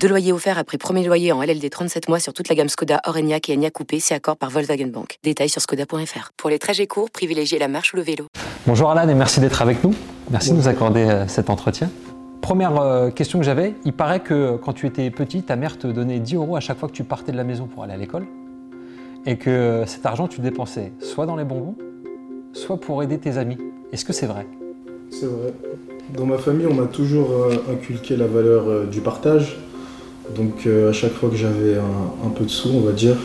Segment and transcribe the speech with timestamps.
[0.00, 3.00] Deux loyers offerts après premier loyer en LLD 37 mois sur toute la gamme Skoda,
[3.04, 5.18] Orenia et Enya Coupé, c'est accord par Volkswagen Bank.
[5.24, 6.30] Détails sur skoda.fr.
[6.36, 8.26] Pour les trajets courts, privilégiez la marche ou le vélo.
[8.66, 9.92] Bonjour Alan et merci d'être avec nous.
[10.30, 11.90] Merci de nous accorder euh, cet entretien.
[12.42, 15.88] Première euh, question que j'avais, il paraît que quand tu étais petit, ta mère te
[15.88, 17.96] donnait 10 euros à chaque fois que tu partais de la maison pour aller à
[17.96, 18.26] l'école
[19.24, 21.74] et que cet argent tu dépensais soit dans les bonbons,
[22.52, 23.58] soit pour aider tes amis.
[23.92, 24.46] Est-ce que c'est vrai?
[25.10, 25.52] C'est vrai.
[26.14, 29.56] Dans ma famille, on m'a toujours euh, inculqué la valeur euh, du partage.
[30.36, 33.16] Donc euh, à chaque fois que j'avais un, peu de sous, on va dire,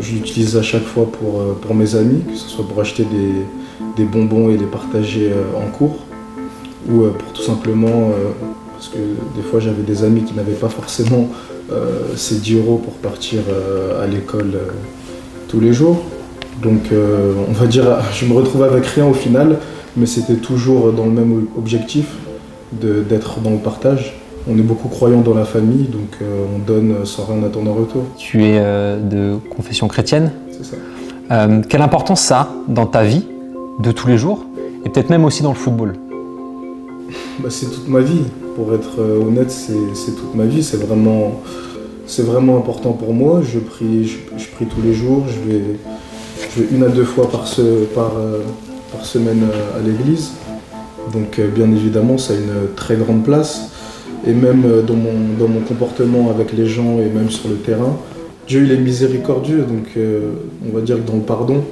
[0.00, 3.32] je l'utilisais à chaque fois pour, pour mes amis, que ce soit pour acheter des,
[3.96, 5.96] des bonbons et les partager en cours,
[6.90, 8.12] ou pour tout simplement,
[8.74, 8.98] parce que
[9.34, 11.30] des fois j'avais des amis qui n'avaient pas forcément
[12.14, 13.40] ces 10 euros pour partir
[14.02, 14.58] à l'école
[15.48, 16.02] tous les jours.
[16.62, 19.56] Donc on va dire, je me retrouvais avec rien au final,
[19.96, 22.06] mais c'était toujours dans le même objectif
[22.72, 24.14] d'être dans le partage.
[24.48, 27.74] On est beaucoup croyants dans la famille, donc euh, on donne sans rien attendre en
[27.74, 28.02] retour.
[28.16, 30.32] Tu es euh, de confession chrétienne.
[30.50, 30.76] C'est ça.
[31.30, 33.24] Euh, quelle importance ça a dans ta vie
[33.78, 34.44] de tous les jours
[34.84, 35.92] et peut-être même aussi dans le football?
[37.38, 38.22] Bah, c'est toute ma vie.
[38.56, 40.62] Pour être honnête, c'est toute ma vie.
[40.62, 41.40] C'est vraiment,
[42.18, 43.40] vraiment important pour moi.
[43.42, 45.24] Je prie, je, je prie tous les jours.
[45.28, 45.62] Je vais,
[46.54, 48.10] je vais une à deux fois par, ce- par,
[48.92, 50.32] par semaine euh, à l'église.
[51.12, 53.70] Donc, euh, bien évidemment, ça a une très grande place.
[54.26, 57.56] Et même euh, dans mon, dans mon comportement avec les gens et même sur le
[57.56, 57.96] terrain,
[58.46, 59.62] Dieu il est miséricordieux.
[59.62, 60.32] Donc, euh,
[60.68, 61.64] on va dire que dans le pardon,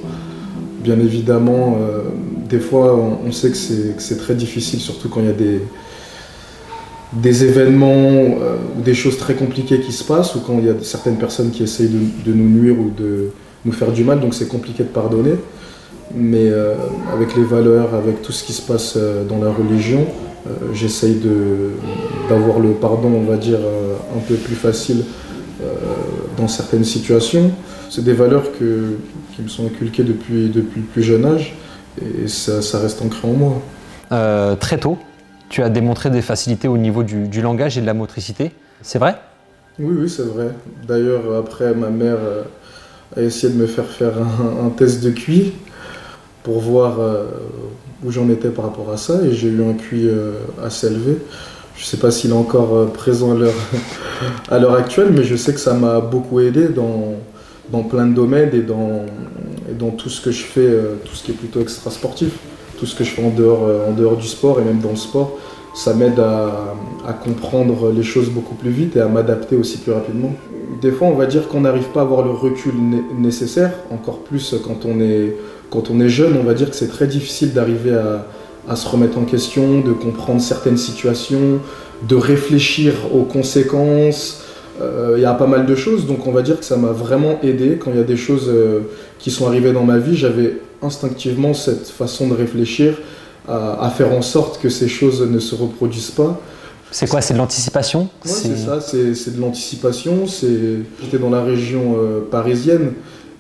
[0.83, 2.03] bien évidemment, euh,
[2.49, 5.61] des fois, on, sait que c'est très difficile, surtout quand il y a des,
[7.13, 10.71] des événements euh, ou des choses très compliquées qui se passent, ou quand il y
[10.71, 11.91] a certaines personnes qui essayent
[12.27, 13.31] de nous nuire ou de
[13.65, 15.35] nous faire du mal, donc c'est compliqué de pardonner.
[16.15, 16.75] Mais euh,
[17.13, 20.07] avec les valeurs, avec tout ce qui se passe euh, dans la religion,
[20.47, 21.21] euh, j'essaye
[22.29, 23.61] d'avoir le pardon, on va dire,
[24.17, 25.05] un peu plus facile
[26.39, 27.51] dans certaines situations.
[27.91, 28.97] C'est des valeurs que,
[29.35, 31.55] qui me sont inculquées depuis, depuis le plus jeune âge
[32.01, 34.57] et ça, ça reste ancré en moi.
[34.59, 34.97] Très tôt,
[35.51, 38.53] tu as démontré des facilités au niveau du, du langage et de la motricité.
[38.81, 39.17] C'est vrai?
[39.79, 40.49] Oui, oui, c'est vrai.
[40.89, 42.19] D'ailleurs, après, ma mère
[43.15, 45.53] a essayé de me faire faire un, un test de QI
[46.43, 47.27] pour voir euh,
[48.05, 50.33] où j'en étais par rapport à ça et j'ai eu un euh,
[50.65, 51.19] assez élevé.
[51.77, 53.33] Je ne sais pas s'il est encore euh, présent
[54.51, 57.15] à l'heure, actuelle, mais je sais que ça m'a beaucoup aidé dans,
[57.71, 59.05] dans plein de domaines et dans,
[59.71, 62.33] et dans tout ce que je fais, euh, tout ce qui est plutôt extra-sportif,
[62.79, 64.91] tout ce que je fais en dehors, euh, en dehors du sport et même dans
[64.91, 65.39] le sport.
[65.75, 66.75] Ça m'aide à,
[67.07, 70.33] à comprendre les choses beaucoup plus vite et à m'adapter aussi plus rapidement.
[70.83, 74.19] Des fois, on va dire qu'on n'arrive pas à avoir le recul né- nécessaire, encore
[74.19, 75.37] plus quand on est,
[75.71, 78.27] quand on est jeune, on va dire que c'est très difficile d'arriver à,
[78.69, 81.61] à se remettre en question, de comprendre certaines situations,
[82.09, 84.43] de réfléchir aux conséquences.
[84.81, 86.93] Euh, Il y a pas mal de choses, donc on va dire que ça m'a
[86.93, 88.81] vraiment aidé quand il y a des choses euh,
[89.19, 90.17] qui sont arrivées dans ma vie.
[90.17, 92.95] J'avais instinctivement cette façon de réfléchir
[93.49, 96.41] à, à faire en sorte que ces choses ne se reproduisent pas.
[96.91, 97.21] C'est quoi?
[97.21, 98.01] C'est de l'anticipation?
[98.01, 100.25] Ouais, c'est ça, c'est de l'anticipation.
[100.27, 102.93] J'étais dans la région euh, parisienne,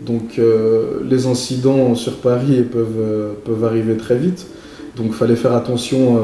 [0.04, 4.46] donc euh, les incidents sur Paris peuvent, euh, peuvent arriver très vite.
[4.96, 6.18] Donc fallait faire attention,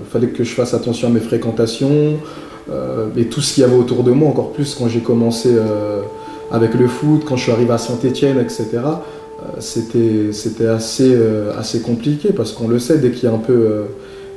[0.00, 2.14] il fallait que je fasse attention à mes fréquentations
[2.70, 5.50] euh, et tout ce qu'il y avait autour de moi, encore plus quand j'ai commencé
[5.52, 6.00] euh,
[6.50, 8.66] avec le foot, quand je suis arrivé à Saint-Étienne, etc.
[8.74, 9.60] euh,
[10.32, 13.52] C'était assez, euh, assez compliqué parce qu'on le sait, dès qu'il y a un peu...
[13.52, 13.84] euh,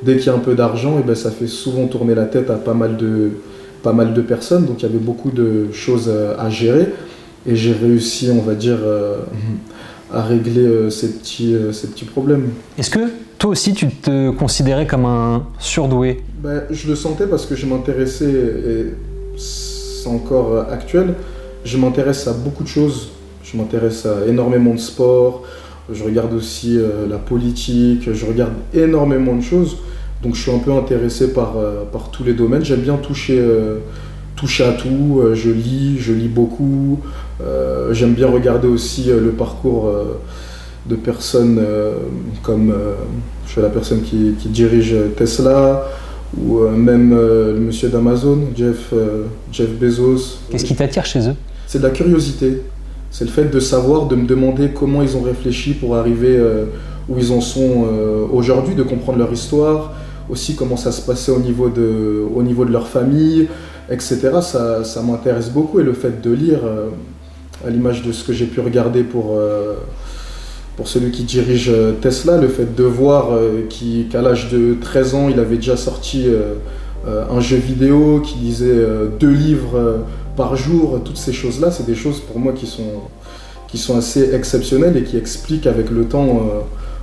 [0.02, 2.50] dès qu'il y a un peu d'argent, et ben, ça fait souvent tourner la tête
[2.50, 3.30] à pas mal de,
[3.84, 4.66] pas mal de personnes.
[4.66, 6.88] Donc il y avait beaucoup de choses euh, à gérer.
[7.46, 9.18] Et j'ai réussi, on va dire, euh,
[10.12, 12.50] à régler euh, ces, petits, euh, ces petits problèmes.
[12.78, 16.22] Est-ce que toi aussi tu te considérais comme un surdoué?
[16.42, 18.86] Ben, je le sentais parce que je m'intéressais, et
[19.38, 21.14] c'est encore actuel,
[21.64, 23.10] je m'intéresse à beaucoup de choses.
[23.42, 25.42] Je m'intéresse à énormément de sport,
[25.92, 29.78] je regarde aussi euh, la politique, je regarde énormément de choses.
[30.22, 32.64] Donc je suis un peu intéressé par, euh, par tous les domaines.
[32.64, 33.78] J'aime bien toucher, euh,
[34.36, 35.20] toucher à tout.
[35.20, 37.00] Euh, je lis, je lis beaucoup.
[37.40, 40.18] Euh, J'aime bien regarder aussi euh, le parcours euh,
[40.86, 41.64] de personnes
[42.42, 42.74] comme
[43.46, 45.84] je suis la personne qui, qui dirige Tesla
[46.36, 48.92] ou même le monsieur d'Amazon, Jeff,
[49.52, 50.38] Jeff Bezos.
[50.50, 51.36] Qu'est-ce qui t'attire chez eux?
[51.68, 52.62] C'est de la curiosité.
[53.12, 56.36] C'est le fait de savoir, de me demander comment ils ont réfléchi pour arriver
[57.08, 57.86] où ils en sont
[58.32, 59.92] aujourd'hui, de comprendre leur histoire,
[60.28, 63.46] aussi comment ça se passait au niveau de, au niveau de leur famille,
[63.88, 64.18] etc.
[64.42, 66.58] Ça, ça m'intéresse beaucoup et le fait de lire,
[67.66, 69.38] à l'image de ce que j'ai pu regarder pour
[70.76, 73.68] pour celui qui dirige euh, Tesla, le fait de voir euh,
[74.10, 76.54] qu'à l'âge de 13 ans, il avait déjà sorti euh,
[77.30, 78.86] un jeu vidéo, qui lisait
[79.18, 80.04] deux livres
[80.36, 83.02] par jour, toutes ces choses-là, c'est des choses pour moi qui sont,
[83.66, 86.42] qui sont assez exceptionnelles et qui expliquent avec le temps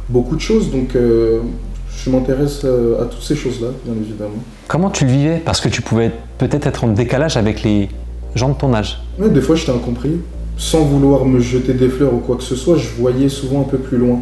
[0.07, 0.71] beaucoup de choses.
[0.71, 4.41] Donc je m'intéresse à toutes ces choses-là, bien évidemment.
[4.69, 5.41] Comment tu le vivais?
[5.43, 7.89] Parce que tu pouvais peut-être être en décalage avec les
[8.35, 9.01] gens de ton âge.
[9.19, 10.21] Oui, des fois j'étais incompris
[10.59, 13.69] sans vouloir me jeter des fleurs ou quoi que ce soit, je voyais souvent un
[13.69, 14.19] peu plus loin.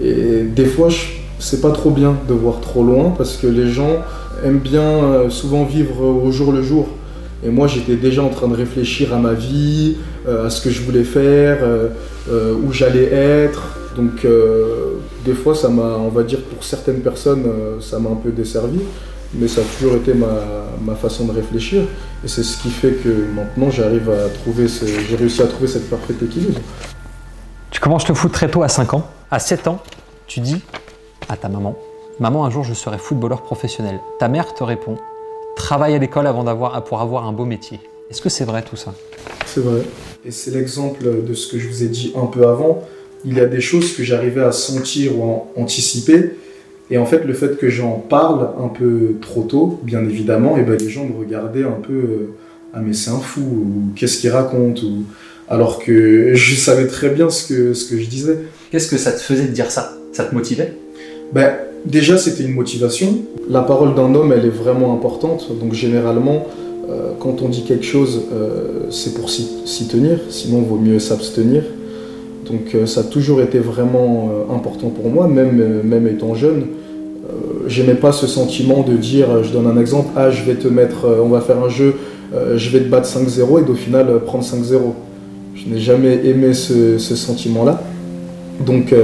[0.00, 0.88] Et des fois,
[1.38, 3.96] c'est pas trop bien de voir trop loin parce que les gens
[4.44, 6.88] aiment bien euh, souvent vivre au jour le jour.
[7.44, 9.96] Et moi, j'étais déjà en train de réfléchir à ma vie,
[10.28, 13.78] euh, à ce que je voulais faire, euh, où j'allais être.
[13.96, 14.26] Donc,
[15.24, 17.44] des fois, ça m'a, on va dire, pour certaines personnes,
[17.80, 18.78] ça m'a un peu desservi
[19.34, 21.82] mais ça a toujours été ma, façon de réfléchir.
[22.24, 25.88] Et c'est ce qui fait que maintenant j'arrive à trouver, j'ai réussi à trouver cette
[25.88, 26.60] parfaite équilibre.
[27.70, 29.06] Tu commences le foot très tôt à 5 ans.
[29.30, 29.82] À 7 ans,
[30.26, 30.60] tu dis
[31.28, 31.76] à ta maman
[32.20, 33.98] Maman, un jour je serai footballeur professionnel.
[34.18, 34.96] Ta mère te répond
[35.56, 37.80] Travaille à l'école avant d'avoir, pour avoir un beau métier.
[38.10, 38.94] Est-ce que c'est vrai tout ça?
[39.46, 39.82] C'est vrai.
[40.24, 42.82] Et c'est l'exemple de ce que je vous ai dit un peu avant.
[43.24, 46.36] Il y a des choses que j'arrivais à sentir ou à anticiper
[46.90, 50.60] et en fait, le fait que j'en parle un peu trop tôt, bien évidemment, et
[50.60, 52.34] eh ben, les gens me regardaient un peu euh,
[52.74, 55.04] Ah, mais c'est un fou, ou qu'est-ce qu'il raconte ou...
[55.48, 58.38] Alors que je savais très bien ce que, ce que je disais.
[58.70, 59.96] Qu'est-ce que ça te faisait de dire ça?
[60.12, 60.74] Ça te motivait?
[61.32, 61.52] Ben,
[61.84, 63.18] Déjà, c'était une motivation.
[63.48, 65.48] La parole d'un homme, elle est vraiment importante.
[65.60, 66.46] Donc, généralement,
[66.88, 70.20] euh, quand on dit quelque chose, euh, c'est pour s'y tenir.
[70.30, 71.64] Sinon, il vaut mieux s'abstenir.
[72.46, 76.66] Donc, ça a toujours été vraiment important pour moi, même, même étant jeune
[77.66, 81.06] j'aimais pas ce sentiment de dire, je donne un exemple, ah je vais te mettre,
[81.06, 81.94] euh, on va faire un jeu,
[82.34, 84.78] euh, je vais te battre 5-0 et au final euh, prendre 5-0.
[85.54, 87.82] Je n'ai jamais aimé ce, sentiment-là.
[88.66, 88.94] Donc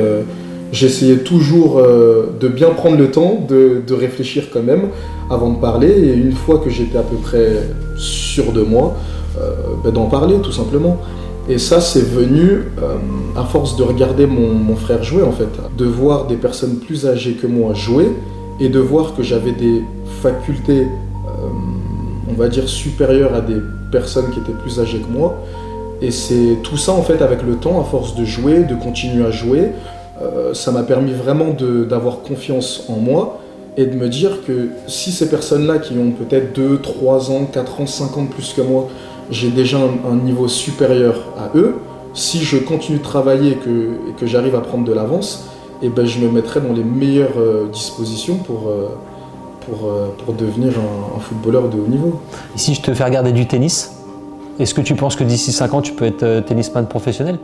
[0.73, 4.89] j'essayais toujours de bien prendre le temps, de, réfléchir quand même
[5.31, 5.89] avant de parler.
[5.89, 7.49] Et une fois que j'étais à peu près
[7.97, 8.97] sûr de moi,
[9.85, 10.99] ben, d'en parler tout simplement.
[11.49, 12.65] Et ça, c'est venu
[13.37, 17.33] à force de regarder mon, frère jouer en fait, de voir des personnes plus âgées
[17.33, 18.11] que moi jouer
[18.61, 19.83] et de voir que j'avais des
[20.21, 21.49] facultés, euh,
[22.29, 23.61] on va dire, supérieures à des
[23.93, 25.39] personnes qui étaient plus âgées que moi.
[26.03, 29.25] Et c'est tout ça, en fait, avec le temps, à force de jouer, de continuer
[29.25, 29.69] à jouer,
[30.21, 31.55] euh, ça m'a permis vraiment
[31.89, 33.41] d'avoir confiance en moi
[33.77, 37.81] et de me dire que si ces personnes-là qui ont peut-être 2, 3 ans, 4
[37.81, 38.89] ans, 5 ans plus que moi,
[39.31, 41.77] j'ai déjà un, niveau supérieur à eux,
[42.15, 43.71] si je continue de travailler que,
[44.09, 45.45] et que j'arrive à prendre de l'avance,
[45.83, 48.89] eh ben, je me mettrai dans les meilleures euh, dispositions pour, euh,
[49.67, 50.73] pour, euh, pour, devenir
[51.17, 52.21] un, footballeur de haut niveau.
[52.55, 53.93] Et si je te fais regarder du tennis,
[54.59, 57.39] est-ce que tu penses que d'ici 5 ans, tu peux être tennisman professionnel?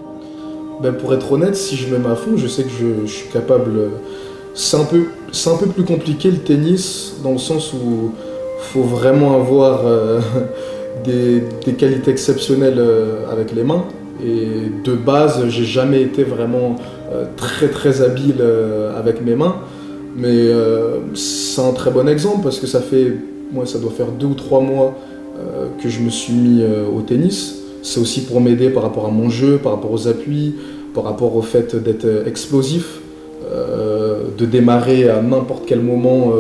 [0.81, 3.29] Ben, Pour être honnête, si je me mets à fond, je sais que je, suis
[3.29, 3.91] capable.
[4.55, 5.05] C'est un, peu,
[5.47, 8.11] un peu plus compliqué le tennis, dans le sens où
[8.59, 9.83] il faut vraiment avoir
[11.05, 12.83] des, qualités exceptionnelles
[13.31, 13.85] avec les mains.
[14.23, 16.77] Et de base, j'ai jamais été vraiment
[17.13, 19.57] euh, très très habile euh, avec mes mains.
[20.17, 23.13] Mais euh, c'est un très bon exemple parce que ça fait,
[23.53, 24.95] moi ça doit faire deux ou trois mois
[25.83, 27.57] que je me suis mis au tennis.
[27.83, 30.55] C'est aussi pour m'aider par rapport à mon jeu, par rapport aux appuis,
[30.95, 33.01] par rapport au fait d'être explosif,
[34.39, 36.33] de démarrer à n'importe quel moment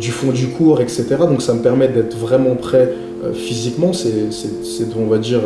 [0.00, 1.04] du fond du cours, etc.
[1.28, 2.94] Donc ça me permet d'être vraiment prêt
[3.34, 3.92] physiquement.
[3.92, 4.12] C'est,
[4.96, 5.40] on va dire,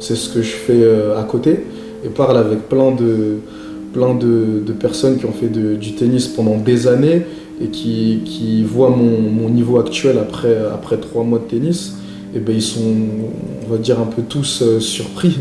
[0.00, 0.84] c'est ce que je fais
[1.16, 1.64] à côté.
[2.04, 3.38] Et parle avec plein de,
[3.92, 7.22] plein de, personnes qui ont fait du tennis pendant des années
[7.62, 11.96] et qui, qui voient mon, niveau actuel après, après trois mois de tennis,
[12.34, 12.80] et ben ils sont,
[13.66, 15.40] on va dire, un peu tous euh, surpris.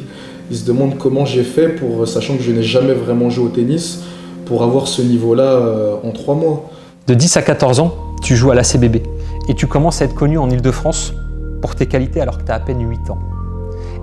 [0.50, 3.50] Ils se demandent comment j'ai fait, pour, sachant que je n'ai jamais vraiment joué au
[3.50, 4.02] tennis,
[4.46, 6.70] pour avoir ce niveau-là euh, en trois mois.
[7.08, 9.02] De 10 à 14 ans, tu joues à la CBB
[9.48, 11.14] et tu commences à être connu en Ile-de-France
[11.62, 13.20] pour tes qualités alors que tu as à peine 8 ans.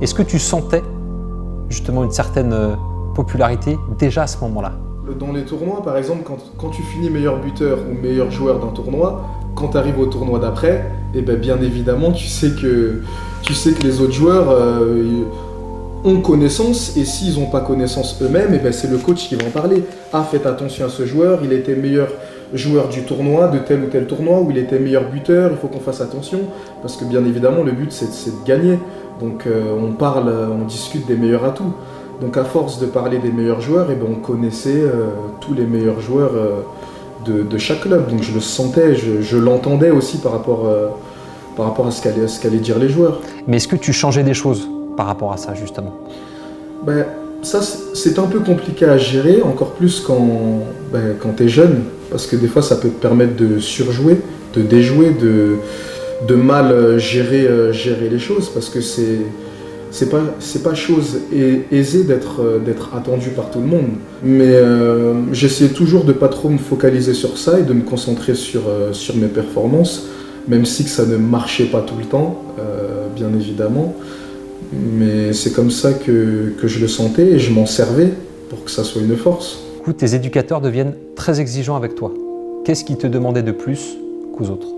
[0.00, 0.82] Est-ce que tu sentais
[1.68, 2.74] justement une certaine euh,
[3.14, 4.72] popularité déjà à ce moment-là?
[5.18, 6.22] Dans les tournois, par exemple,
[6.58, 9.24] quand, tu finis meilleur buteur ou meilleur joueur d'un tournoi,
[9.54, 10.84] quand tu arrives au tournoi d'après,
[11.14, 13.00] eh ben bien évidemment, tu sais que,
[13.42, 15.24] tu sais que les autres joueurs euh,
[16.04, 19.46] ont connaissance, et s'ils n'ont pas connaissance eux-mêmes, eh ben c'est le coach qui va
[19.46, 19.82] en parler.
[20.12, 22.08] Ah, faites attention à ce joueur, il était meilleur
[22.54, 25.68] joueur du tournoi, de tel ou tel tournoi, où il était meilleur buteur, il faut
[25.68, 26.40] qu'on fasse attention,
[26.82, 28.78] parce que bien évidemment, le but c'est de gagner.
[29.20, 31.72] Donc euh, on parle, on discute des meilleurs atouts.
[32.20, 34.82] Donc à force de parler des meilleurs joueurs, et ben, on connaissait
[35.40, 36.32] tous les meilleurs joueurs
[37.24, 38.10] de, chaque club.
[38.10, 40.68] Donc je le sentais, je, l'entendais aussi par rapport,
[41.56, 43.20] par rapport à ce qu'allaient dire les joueurs.
[43.46, 45.94] Mais est-ce que tu changeais des choses par rapport à ça justement?
[46.84, 47.06] Ben,
[47.42, 47.60] Ça
[47.94, 50.28] c'est un peu compliqué à gérer, encore plus quand,
[50.92, 54.16] ben, quand tu es jeune, parce que des fois ça peut te permettre de surjouer,
[54.54, 59.20] de déjouer, de, mal gérer, euh, gérer les choses, parce que c'est
[59.90, 61.18] c'est pas chose
[61.72, 63.88] aisée d'être euh, attendu par tout le monde.
[64.22, 68.34] Mais euh, j'essayais toujours de pas trop me focaliser sur ça et de me concentrer
[68.34, 68.62] sur
[69.16, 70.06] mes performances
[70.46, 72.42] même si que ça ne marchait pas tout le temps
[73.14, 73.94] bien évidemment.
[74.72, 78.10] Mais c'est comme ça que, je le sentais et je m'en servais
[78.48, 79.60] pour que ça soit une force.
[79.96, 82.12] Tes éducateurs deviennent très exigeants avec toi.
[82.64, 83.96] Qu'est-ce qu'ils te demandaient de plus
[84.36, 84.68] qu'aux autres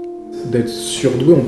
[0.52, 1.43] D'être surdoué, on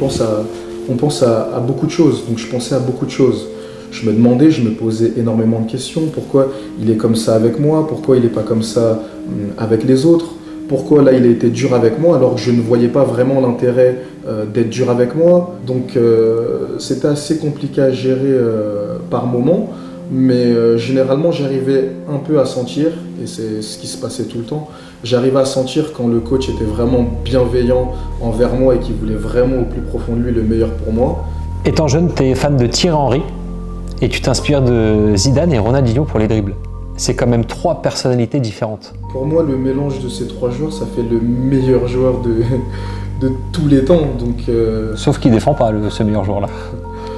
[0.97, 2.25] pense, à, beaucoup de choses.
[2.29, 3.47] Donc je pensais à beaucoup de choses.
[3.93, 6.03] Je me demandais, je me posais énormément de questions.
[6.13, 6.49] Pourquoi
[6.81, 7.87] il est comme ça avec moi?
[7.87, 10.35] Pourquoi il n'est pas comme ça hum, avec les autres?
[10.69, 13.41] Pourquoi là il a été dur avec moi alors que je ne voyais pas vraiment
[13.41, 15.57] l'intérêt euh, d'être dur avec moi?
[15.67, 19.71] Donc euh, c'était assez compliqué à gérer euh, par moment,
[20.11, 22.89] mais généralement j'arrivais un peu à sentir,
[23.23, 24.69] et c'est ce qui se passait tout le temps,
[25.05, 29.63] j'arrivais à sentir quand le coach était vraiment bienveillant envers moi et qu'il voulait vraiment
[29.63, 31.25] au plus profond de lui le meilleur pour moi.
[31.65, 33.23] Étant jeune, tu es fan de Thierry Henry
[34.01, 36.55] et tu t'inspires de Zidane et Ronaldinho pour les dribbles
[36.97, 38.95] c'est quand même trois personnalités différentes.
[39.11, 42.43] Pour moi, le mélange de ces trois joueurs, ça fait le meilleur joueur de,
[43.21, 44.03] de tous les temps.
[44.19, 46.49] Donc, euh, Sauf qu'il défend pas ce meilleur joueur-là.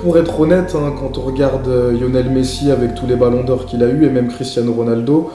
[0.04, 3.66] Pour être honnête, hein, quand on regarde euh, Lionel Messi avec tous les ballons d'or
[3.66, 5.30] qu'il a eu et même Cristiano Ronaldo,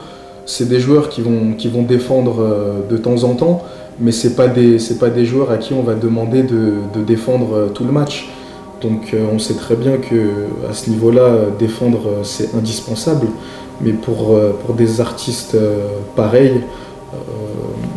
[0.46, 3.62] c'est des joueurs qui vont, défendre euh, de temps en temps,
[3.98, 7.92] mais ce pas pas des joueurs à qui on va demander de, défendre tout le
[7.92, 8.30] match.
[8.80, 13.26] Donc on sait très bien que à ce niveau-là, défendre c'est indispensable.
[13.80, 16.60] Mais pour, euh, pour des artistes euh, pareils,
[17.14, 17.16] euh,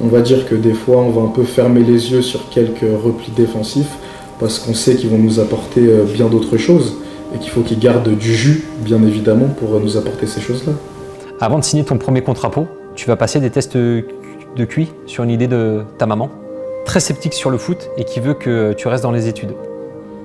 [0.03, 2.85] on va dire que des fois on va un peu fermer les yeux sur quelques
[3.03, 3.97] replis défensifs
[4.43, 6.95] parce qu'on sait qu'ils vont nous apporter bien d'autres choses
[7.33, 10.73] et qu'il faut qu'ils gardent du jus, bien évidemment, pour nous apporter ces choses-là.
[11.39, 14.03] Avant de signer ton premier contrat pro, tu vas passer des tests de
[14.67, 16.29] QI sur une idée de ta maman,
[16.83, 19.53] très sceptique sur le foot et qui veut que tu restes dans les études.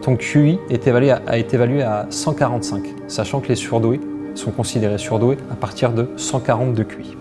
[0.02, 4.00] Ton QI est évalué a été évalué à 145, sachant que les surdoués
[4.34, 7.16] sont considérés surdoués à partir de 140 de QI.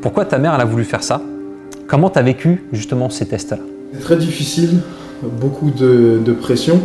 [0.00, 1.20] Pourquoi ta mère elle a voulu faire ça?
[1.86, 3.58] Comment tu as vécu justement ces tests-là?
[3.92, 4.80] C'est très difficile,
[5.22, 6.80] beaucoup de, pression,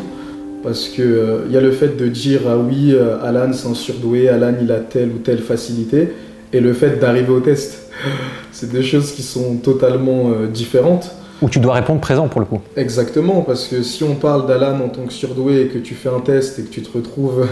[0.63, 3.67] parce qu'il euh, il y a le fait de dire ah oui, euh, Alan c'est
[3.67, 6.09] un surdoué, Alan il a telle ou telle facilité,
[6.53, 7.89] et le fait d'arriver au test.
[8.51, 11.11] C'est des choses qui sont totalement euh, différentes.
[11.41, 12.59] Où tu dois répondre présent pour le coup.
[12.75, 16.09] Exactement, parce que si on parle d'Alan en tant que surdoué et que tu fais
[16.09, 17.47] un test et que tu te retrouves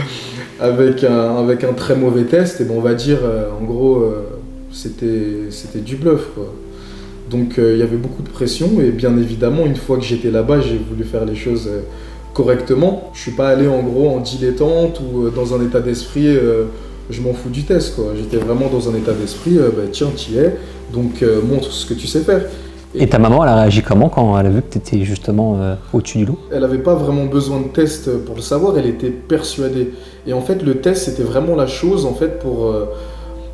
[0.60, 4.04] avec, un, avec un très mauvais test, et bon, on va dire, euh, en gros,
[4.70, 6.28] c'était, c'était du bluff.
[7.30, 10.30] Donc euh, il y avait beaucoup de pression et bien évidemment, une fois que j'étais
[10.30, 11.68] là-bas, j'ai voulu faire les choses
[12.32, 13.10] correctement.
[13.14, 16.36] Je suis pas allé en gros en dilettante ou dans un état d'esprit
[17.10, 17.96] je m'en fous du test.
[17.96, 18.12] Quoi.
[18.16, 20.56] J'étais vraiment dans un état d'esprit, bah, tiens, tu y es,
[20.92, 22.42] donc montre ce que tu sais faire.
[22.96, 25.58] Et ta maman, elle a réagi comment quand elle a vu que tu étais justement
[25.60, 28.86] euh, au-dessus du lot Elle n'avait pas vraiment besoin de test pour le savoir, elle
[28.86, 29.90] était persuadée.
[30.28, 32.66] Et en fait, le test, c'était vraiment la chose, en fait, pour...
[32.66, 32.86] Euh,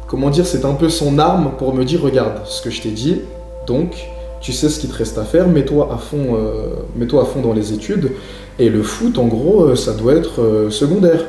[0.07, 2.91] comment dire, c'est un peu son arme pour me dire, regarde, ce que je t'ai
[2.91, 3.21] dit,
[3.67, 4.09] donc,
[4.40, 7.40] tu sais ce qu'il te reste à faire, mets-toi à, fond, euh, mets-toi à fond
[7.40, 8.12] dans les études.
[8.59, 11.25] Et le foot, en gros, ça doit être secondaire.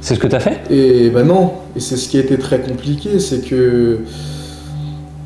[0.00, 0.60] C'est ce que tu as fait?
[0.70, 4.00] Et ben non, et c'est ce qui a été très compliqué, c'est que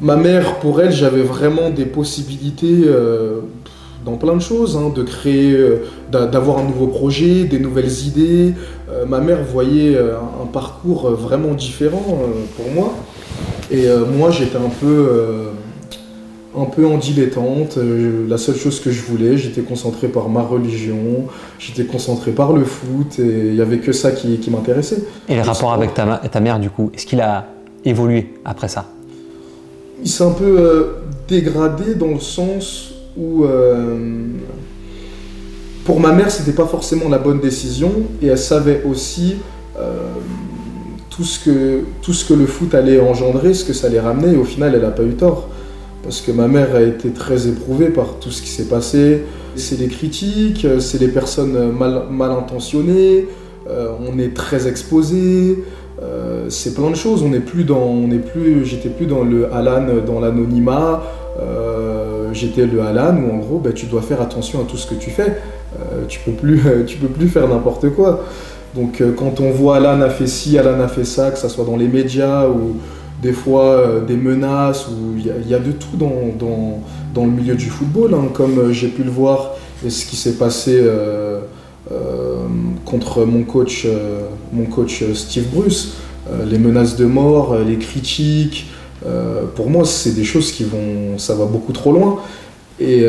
[0.02, 3.40] Ma mère, pour elle, j'avais vraiment des possibilités euh,
[4.04, 8.52] dans plein de choses, hein, de créer, euh, d'avoir un nouveau projet, des nouvelles idées.
[8.90, 12.20] Euh, ma mère voyait un parcours vraiment différent
[12.56, 12.94] pour moi.
[13.70, 15.08] Et moi, j'étais un peu,
[16.56, 17.78] un peu en dilettante.
[18.28, 21.26] la seule chose que je voulais, j'étais concentré par ma religion,
[21.58, 25.04] j'étais concentré par le foot, et il n'y avait que ça qui, m'intéressait.
[25.28, 27.46] Et le rapport avec ta, ta mère, du coup, est-ce qu'il a
[27.84, 28.86] évolué après ça?
[30.02, 30.84] Il s'est un peu euh,
[31.26, 34.26] dégradé dans le sens où euh,
[35.84, 39.36] pour ma mère c'était pas forcément la bonne décision et elle savait aussi
[39.78, 40.10] euh,
[41.08, 44.34] tout, ce que, tout ce que le foot allait engendrer, ce que ça allait ramener
[44.34, 45.48] et au final elle n'a pas eu tort
[46.06, 49.24] parce que ma mère a été très éprouvée par tout ce qui s'est passé.
[49.56, 53.26] C'est les critiques, c'est les personnes mal, intentionnées,
[53.68, 55.64] on est très exposé,
[56.00, 57.24] euh, c'est plein de choses.
[57.24, 61.02] On n'est plus dans, on plus, j'étais plus dans le Alan, dans l'anonymat.
[61.40, 64.86] Euh, j'étais le Alan où en gros, bah, tu dois faire attention à tout ce
[64.86, 65.40] que tu fais.
[65.80, 68.22] Euh, tu peux plus, tu peux plus faire n'importe quoi.
[68.76, 71.48] Donc euh, quand on voit Alan a fait ci, Alan a fait ça, que ce
[71.48, 72.76] soit dans les médias ou
[73.22, 76.80] des fois euh, des menaces, ou il y, a- de tout dans, dans-
[77.14, 79.52] dans le milieu du football, hein, comme euh, j'ai pu le voir
[79.84, 81.40] et ce qui s'est passé euh,
[82.84, 83.86] contre mon coach,
[84.52, 85.94] mon coach Steve Bruce,
[86.50, 88.66] les menaces de mort, les critiques.
[89.54, 92.16] pour moi, c'est des choses qui vont, ça va beaucoup trop loin.
[92.80, 93.06] Et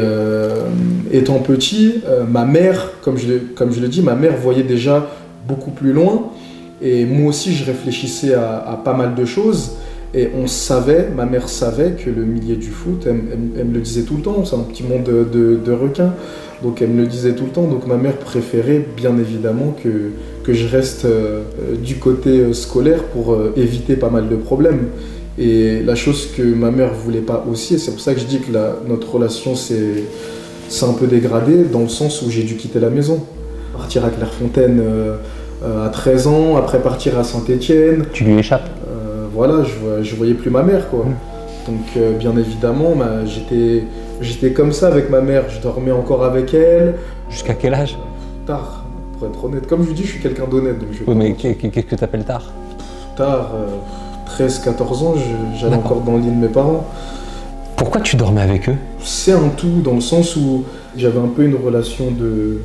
[1.12, 1.96] étant petit,
[2.30, 5.08] ma mère, comme je, comme je le dis, ma mère voyait déjà
[5.48, 6.30] beaucoup plus loin.
[6.82, 9.72] Et moi aussi, je réfléchissais à pas mal de choses.
[10.14, 14.04] Et on savait, ma mère savait que le milieu du foot, elle, me le disait
[14.04, 16.14] tout le temps, c'est un petit monde de, requins.
[16.64, 17.68] Donc elle me le disait tout le temps.
[17.68, 20.12] Donc ma mère préférait bien évidemment que,
[20.44, 21.44] que je reste euh,
[21.84, 24.88] du côté euh, scolaire pour euh, éviter pas mal de problèmes.
[25.38, 28.26] Et la chose que ma mère voulait pas aussi, et c'est pour ça que je
[28.26, 28.52] dis que
[28.88, 30.04] notre relation s'est
[30.82, 33.24] un peu dégradée, dans le sens où j'ai dû quitter la maison.
[33.78, 34.82] Partir à Clairefontaine
[35.64, 38.06] à 13 ans, après partir à Saint-Étienne.
[38.14, 38.77] Tu lui échappes?
[39.38, 41.06] Euh, voilà, je, je voyais plus ma mère, quoi.
[41.68, 43.84] Donc, euh, bien évidemment, bah, j'étais
[44.22, 45.50] j'étais comme ça avec ma mère.
[45.50, 46.96] Je dormais encore avec elle.
[47.30, 47.98] Jusqu'à quel âge?
[48.46, 48.86] Tard,
[49.18, 49.68] pour être honnête.
[49.68, 50.80] Comme je vous dis, je suis quelqu'un d'honnête.
[50.80, 52.52] Donc je Oui, mais qu'est-ce que t'appelles tard?
[53.16, 53.68] Tard, euh,
[54.26, 55.16] 13, 14 ans,
[55.60, 56.88] j'allais encore dans le lit de mes parents.
[57.76, 58.76] Pourquoi tu dormais avec eux?
[59.04, 60.64] C'est un tout dans le sens où
[60.96, 62.60] j'avais un peu une relation de.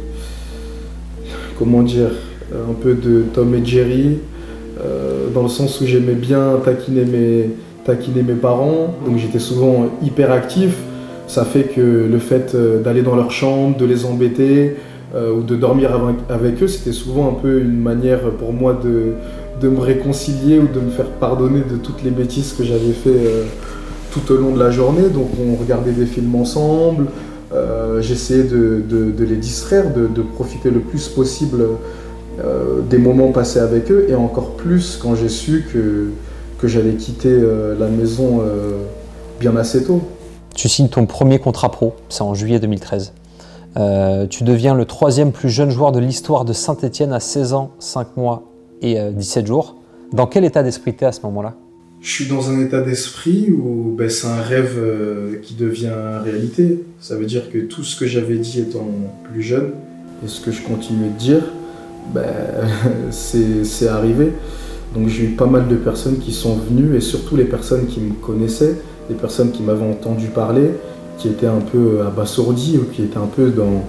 [1.59, 2.11] Comment dire
[2.53, 4.19] Un peu de Tom et Jerry,
[4.85, 10.77] euh, dans le sens où j'aimais bien taquiner mes, parents, donc j'étais souvent hyper actif.
[11.27, 14.77] Ça fait que le fait euh, d'aller dans leur chambre, de les embêter
[15.15, 15.91] euh, ou de dormir
[16.29, 19.15] avec, eux, c'était souvent un peu une manière pour moi de,
[19.67, 23.45] me réconcilier ou de me faire pardonner de toutes les bêtises que j'avais fait euh,
[24.13, 25.09] tout au long de la journée.
[25.09, 27.07] Donc on regardait des films ensemble,
[28.01, 31.65] j'essayais de, les distraire, de profiter le plus possible
[32.41, 36.11] euh, des moments passés avec eux, et encore plus quand j'ai su que,
[36.59, 38.79] que j'allais quitter euh, la maison euh,
[39.41, 40.01] bien assez tôt.
[40.55, 43.13] Tu signes ton premier contrat pro, c'est en juillet 2013.
[43.77, 47.73] Euh, tu deviens le troisième plus jeune joueur de l'histoire de Saint-Etienne à 16 ans,
[47.79, 48.45] 5 mois
[48.81, 49.77] et euh, 17 jours.
[50.13, 51.55] Dans quel état d'esprit t'es à ce moment-là?
[52.01, 54.77] Je suis dans un état d'esprit où ben, c'est un rêve
[55.43, 56.83] qui devient réalité.
[57.01, 58.87] Ça veut dire que tout ce que j'avais dit étant
[59.31, 59.71] plus jeune
[60.25, 61.43] et ce que je continue de dire,
[62.15, 62.23] ben,
[63.11, 64.33] c'est arrivé.
[64.95, 68.01] Donc j'ai eu pas mal de personnes qui sont venues et surtout les personnes qui
[68.01, 68.77] me connaissaient,
[69.09, 70.71] les personnes qui m'avaient entendu parler,
[71.17, 73.85] qui étaient un peu abasourdies ou qui étaient un peu dans,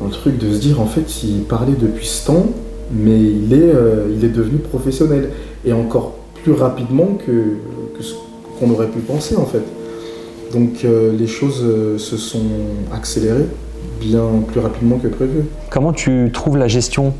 [0.00, 2.46] dans le truc de se dire en fait il parlait depuis ce temps,
[2.92, 5.30] mais il est, euh, il est devenu professionnel.
[5.64, 7.56] Et encore plus rapidement que,
[8.00, 8.14] ce
[8.58, 9.64] qu'on aurait pu penser en fait.
[10.52, 12.46] Donc euh, les choses euh, se sont
[12.92, 13.48] accélérées
[14.00, 15.44] bien plus rapidement que prévu.
[15.70, 17.14] Comment tu trouves la gestion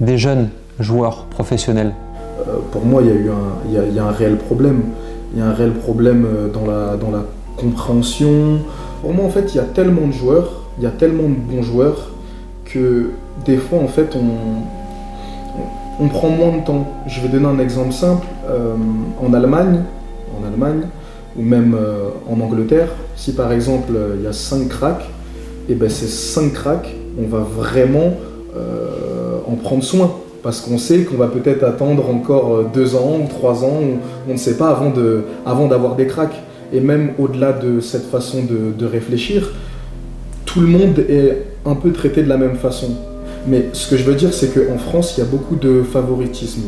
[0.00, 1.92] des jeunes joueurs professionnels
[2.40, 4.80] Euh, pour moi, il y, a eu un, y a- un réel problème.
[5.32, 7.24] Il y a un réel problème euh, dans la, dans la
[7.56, 8.60] compréhension.
[9.02, 11.34] Pour moi, en fait, il y a tellement de joueurs, il y a tellement de
[11.34, 12.10] bons joueurs
[12.64, 13.10] que
[13.44, 16.86] des fois, en fait, on, on, prend moins de temps.
[17.08, 18.26] Je vais donner un exemple simple.
[18.48, 18.74] Euh,
[19.20, 19.82] en Allemagne,
[20.40, 20.82] en Allemagne,
[21.36, 21.76] ou même
[22.30, 25.08] en Angleterre, si par exemple il y a 5 cracks,
[25.68, 28.14] et ben ces 5 cracks, on va vraiment
[29.48, 30.12] en prendre soin.
[30.42, 34.30] Parce qu'on sait qu'on va peut-être attendre encore euh, deux ans ou trois ans, on,
[34.30, 36.40] on ne sait pas avant de- avant d'avoir des cracks.
[36.72, 39.50] Et même au-delà de cette façon de, de réfléchir,
[40.44, 42.90] tout le monde est un peu traité de la même façon.
[43.46, 46.62] Mais ce que je veux dire, c'est qu'en France, il y a beaucoup de favoritisme.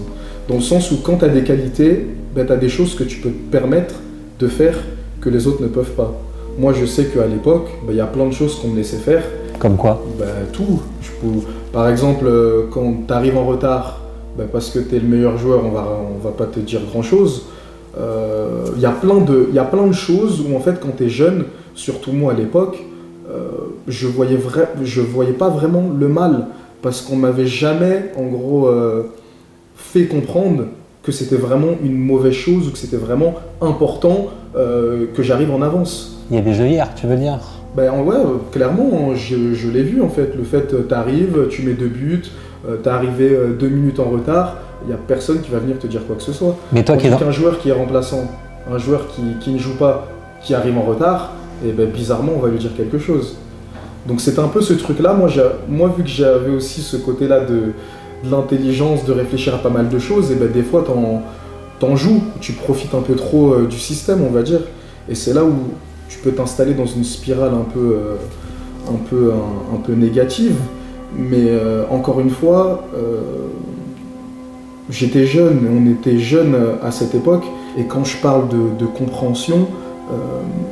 [0.48, 3.04] Dans le sens où quand tu as des qualités, ben, tu as des choses que
[3.04, 3.94] tu peux te permettre
[4.38, 4.74] de faire
[5.20, 6.12] que les autres ne peuvent pas.
[6.58, 8.96] Moi, je sais qu'à l'époque, ben, il y a plein de choses qu'on me laissait
[8.96, 9.22] faire.
[9.58, 10.02] Comme quoi?
[10.18, 10.80] Ben, tout.
[11.02, 14.00] Je peux- Par exemple, euh, quand tu arrives en retard,
[14.36, 15.86] ben, parce que tu es le meilleur joueur, on va,
[16.22, 17.46] va pas te dire grand-chose.
[17.98, 20.80] Euh, Il y, a plein de- il y a plein de choses où, en fait,
[20.80, 22.82] quand tu es jeune, surtout moi à l'époque,
[23.30, 23.48] euh,
[23.88, 24.68] je voyais vrai,
[25.12, 26.46] voyais pas vraiment le mal.
[26.82, 28.70] Parce qu'on m'avait jamais, en gros,
[29.76, 30.64] fait comprendre
[31.02, 36.22] que c'était vraiment une mauvaise chose ou que c'était vraiment important que j'arrive en avance.
[36.30, 37.38] Il y a des œillères, tu veux dire?
[37.76, 40.34] Ben ouais, euh, clairement, je, je l'ai vu en fait.
[40.36, 42.22] Le fait, euh, t'arrives, tu mets deux buts,
[42.68, 45.86] euh, t'es arrivé deux minutes en retard, il n'y a personne qui va venir te
[45.86, 46.56] dire quoi que ce soit.
[46.72, 48.24] Mais toi qui es qu'un joueur qui est remplaçant,
[48.70, 50.08] un joueur qui, qui ne joue pas,
[50.42, 51.32] qui arrive en retard,
[51.64, 53.36] et ben bizarrement, on va lui dire quelque chose.
[54.06, 55.12] Donc c'est un peu ce truc-là.
[55.12, 57.54] Moi, j'ai- moi, vu que j'avais aussi ce côté-là de,
[58.24, 61.22] de l'intelligence, de réfléchir à pas mal de choses, et ben des fois, t'en,
[61.78, 64.60] t'en joues, tu profites un peu trop euh, du système, on va dire.
[65.08, 65.52] Et c'est là où
[66.10, 68.16] tu peux t'installer dans une spirale un peu, euh,
[68.90, 69.32] un peu,
[69.74, 70.56] un, peu négative.
[71.16, 72.84] Mais euh, encore une fois,
[74.90, 77.44] j'étais jeune, on était jeune à cette époque,
[77.78, 79.66] et quand je parle de, compréhension,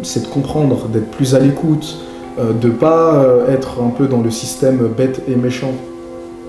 [0.02, 1.98] c'est de comprendre, d'être plus à l'écoute,
[2.38, 5.72] de pas être un peu dans le système bête et méchant,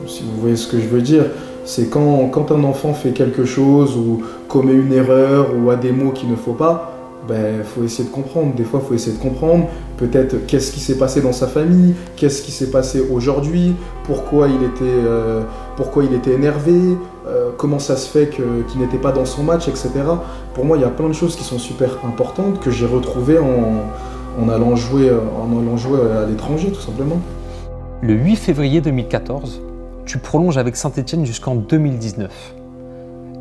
[0.06, 1.26] si vous voyez ce que je veux dire.
[1.66, 5.92] C'est quand, quand un enfant fait quelque chose ou commet une erreur ou a des
[5.92, 8.54] mots qu'il ne faut pas, ben, faut essayer de comprendre.
[8.56, 12.42] Des fois, faut essayer de comprendre peut-être qu'est-ce qui s'est passé dans sa famille, qu'est-ce
[12.42, 15.42] qui s'est passé aujourd'hui, pourquoi il était, euh,
[15.76, 19.68] pourquoi il était énervé, euh, comment ça se fait qu'il n'était pas dans son match,
[19.68, 19.90] etc.
[20.54, 23.40] Pour moi, il y a plein de choses qui sont super importantes que j'ai retrouvées
[23.40, 27.20] en, allant jouer, en allant jouer à l'étranger, tout simplement.
[28.02, 29.62] Le 8 février 2014,
[30.06, 32.56] tu prolonges avec Saint-Etienne jusqu'en 2019.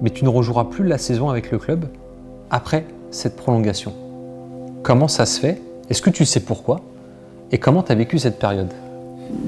[0.02, 1.86] Mais tu ne rejoueras plus la saison avec le club
[2.50, 3.92] après cette prolongation.
[4.82, 5.60] Comment ça se fait?
[5.90, 6.80] Est-ce que tu sais pourquoi?
[7.50, 8.68] Et comment tu as vécu cette période?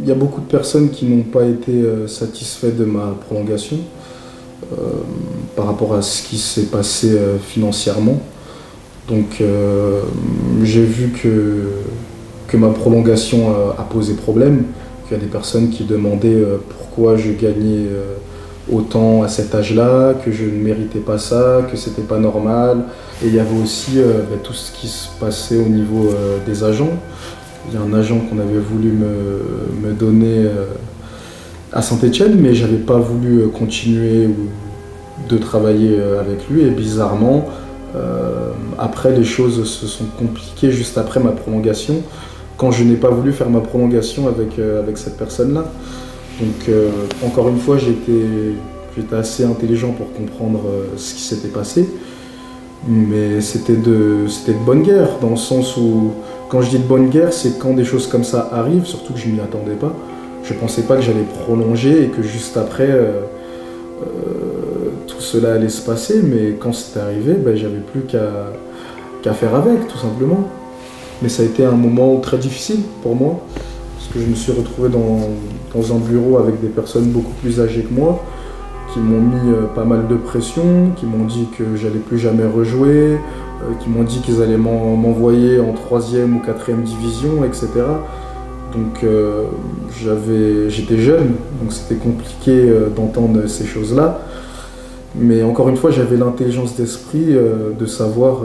[0.03, 3.79] Il y a beaucoup de personnes qui n'ont pas été euh, satisfaites de ma prolongation
[4.73, 4.77] euh,
[5.57, 8.21] par rapport à ce qui s'est passé euh, financièrement.
[9.09, 9.43] Donc
[10.63, 11.65] j'ai vu que,
[12.47, 14.67] que ma prolongation a posé problème,
[15.09, 17.89] qu'il y a des personnes qui demandaient pourquoi je gagnais
[18.73, 22.85] autant à cet âge-là, que je ne méritais pas ça, que c'était pas normal.
[23.23, 26.39] Et il y avait aussi euh, bah, tout ce qui se passait au niveau euh,
[26.47, 26.99] des agents.
[27.69, 30.67] Il y a un agent qu'on avait voulu me, donner euh,
[31.73, 34.31] à Saint-Etienne, mais j'avais pas voulu continuer
[35.29, 36.63] de travailler avec lui.
[36.63, 37.49] Et bizarrement,
[38.79, 42.03] après, les choses se sont compliquées juste après ma prolongation,
[42.57, 45.65] quand je n'ai pas voulu faire ma prolongation avec cette personne-là.
[46.41, 46.91] Donc euh,
[47.25, 51.89] encore une fois, j'étais assez intelligent pour comprendre euh, ce qui s'était passé.
[52.89, 54.27] Mais c'était de,
[54.65, 56.13] bonne guerre, dans le sens où,
[56.49, 59.19] quand je dis de bonne guerre, c'est quand des choses comme ça arrivent, surtout que
[59.19, 59.95] je ne m'y attendais pas.
[60.45, 63.21] Je ne pensais pas que j'allais prolonger et que juste après, euh,
[65.07, 66.23] tout cela allait se passer.
[66.23, 70.49] Mais quand c'est arrivé, ben, j'avais plus qu'à faire avec, tout simplement.
[71.21, 73.43] Mais ça a été un moment très difficile pour moi
[74.13, 75.21] que je me suis retrouvé dans,
[75.75, 78.23] un bureau avec des personnes beaucoup plus âgées que moi,
[78.93, 82.45] qui m'ont mis euh, pas mal de pression, qui m'ont dit que j'allais plus jamais
[82.45, 83.19] rejouer, euh,
[83.81, 87.69] qui m'ont dit qu'ils allaient m'envoyer en troisième ou quatrième division, etc.
[88.73, 89.45] Donc euh,
[90.69, 94.21] j'étais jeune, donc c'était compliqué d'entendre ces choses-là.
[95.17, 98.43] Mais encore une fois, j'avais l'intelligence d'esprit de savoir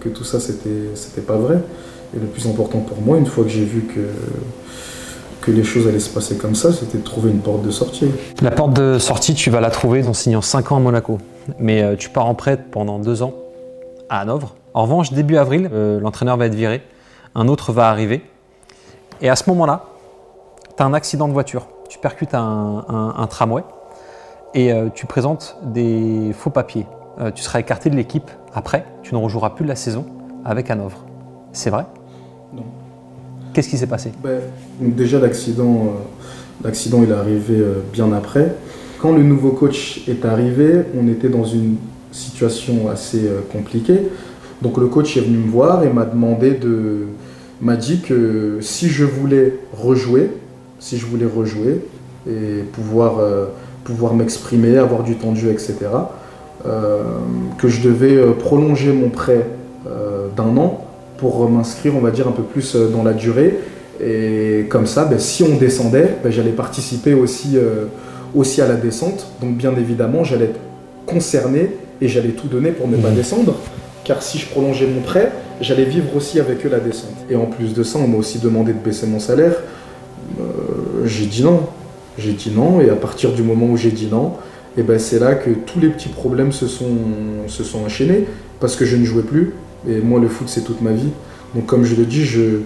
[0.00, 1.60] que tout ça, c'était pas vrai.
[2.16, 4.00] Et le plus important pour moi, une fois que j'ai vu que
[5.50, 8.10] les choses allaient se passer comme ça, c'était de trouver une porte de sortie.
[8.42, 11.18] La porte de sortie, tu vas la trouver en signant 5 ans à Monaco.
[11.58, 13.34] Mais euh, tu pars en prêt pendant 2 ans
[14.08, 14.54] à Hanovre.
[14.72, 16.82] En revanche, début avril, euh, l'entraîneur va être viré,
[17.34, 18.22] un autre va arriver.
[19.20, 19.84] Et à ce moment-là,
[20.76, 21.68] tu as un accident de voiture.
[21.88, 23.62] Tu percutes un, tramway
[24.54, 26.86] et euh, tu présentes des faux papiers.
[27.34, 30.06] tu seras écarté de l'équipe après, tu ne rejoueras plus la saison
[30.44, 31.04] avec Hanovre.
[31.52, 31.84] C'est vrai?
[33.54, 34.10] Qu'est-ce qui s'est passé?
[34.22, 34.40] Ben,
[34.80, 38.52] Déjà, l'accident, euh, l'accident il est arrivé euh, bien après.
[39.00, 41.76] Quand le nouveau coach est arrivé, on était dans une
[42.10, 44.00] situation assez euh, compliquée.
[44.60, 47.06] Donc le coach est venu me voir et m'a demandé de,
[47.60, 50.30] m'a dit que si je voulais rejouer,
[50.80, 51.80] si je voulais rejouer
[52.28, 53.18] et pouvoir,
[53.84, 55.74] pouvoir m'exprimer, avoir du temps de jeu, etc.,
[56.64, 59.46] que je devais prolonger mon prêt
[60.36, 60.83] d'un an
[61.18, 63.58] pour m'inscrire, on va dire, un peu plus euh, dans la durée.
[64.02, 67.86] Et comme ça, ben, si on descendait, ben, j'allais participer aussi, euh,
[68.34, 69.26] aussi à la descente.
[69.40, 70.60] Donc bien évidemment, j'allais être
[71.06, 73.14] concerné et j'allais tout donner pour ne pas mmh.
[73.14, 73.54] descendre.
[74.04, 77.14] Car si je prolongeais mon prêt, j'allais vivre aussi avec eux la descente.
[77.30, 79.54] Et en plus de ça, on m'a aussi demandé de baisser mon salaire.
[80.40, 81.60] Euh, j'ai dit non.
[82.18, 82.80] J'ai dit non.
[82.80, 84.32] Et à partir du moment où j'ai dit non,
[84.76, 86.96] et ben c'est là que tous les petits problèmes se sont,
[87.46, 88.26] se sont enchaînés.
[88.60, 89.54] Parce que je ne jouais plus,
[89.88, 91.10] et moi, le foot, c'est toute ma vie.
[91.54, 92.60] Donc, comme je le dis, je,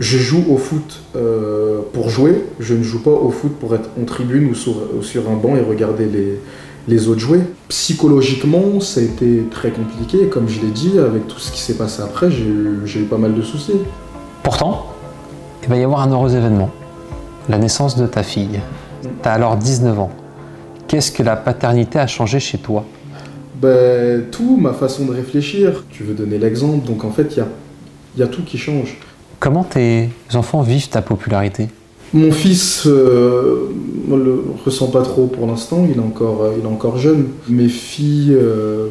[0.00, 2.44] je joue au foot euh, pour jouer.
[2.60, 5.56] Je ne joue pas au foot pour être en tribune ou sur, sur un banc
[5.56, 6.40] et regarder les,
[6.88, 7.40] les autres jouer.
[7.68, 10.28] Psychologiquement, ça a été très compliqué.
[10.28, 13.34] Comme je l'ai dit, avec tout ce qui s'est passé après, j'ai eu pas mal
[13.34, 13.74] de soucis.
[14.42, 14.86] Pourtant,
[15.62, 16.70] il va y avoir un heureux événement.
[17.48, 18.60] La naissance de ta fille.
[19.02, 20.10] Tu as alors 19 ans.
[20.86, 22.84] Qu'est-ce que la paternité a changé chez toi?
[23.60, 25.84] Ben, Tout, ma façon de réfléchir.
[25.90, 27.48] Tu veux donner l'exemple, donc en fait, il y a,
[28.18, 28.96] y a tout qui change.
[29.40, 31.68] Comment tes enfants vivent ta popularité?
[32.14, 33.68] Mon fils euh,
[34.06, 37.26] ne le ressent pas trop pour l'instant, il, est encore, euh, il est encore jeune.
[37.48, 38.86] Mes filles, euh,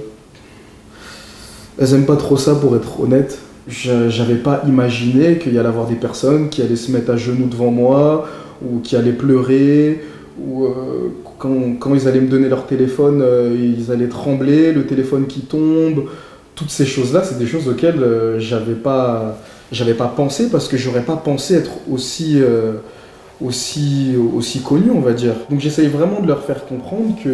[1.80, 3.40] elles aiment pas trop ça pour être honnête.
[3.68, 7.48] j'avais pas imaginé qu'il y allait avoir des personnes qui allaient se mettre à genoux
[7.48, 8.28] devant moi,
[8.64, 10.02] ou qui allaient pleurer,
[10.40, 15.28] ou euh, quand, ils allaient me donner leur téléphone, euh, ils allaient trembler, le téléphone
[15.28, 16.06] qui tombe.
[16.56, 19.38] Toutes ces choses-là, c'est des choses auxquelles euh, j'avais pas,
[19.72, 22.42] j'avais pas pensé parce que j'aurais pas pensé être aussi,
[23.42, 25.34] aussi, aussi connu, on va dire.
[25.50, 27.30] Donc j'essaye vraiment de leur faire comprendre que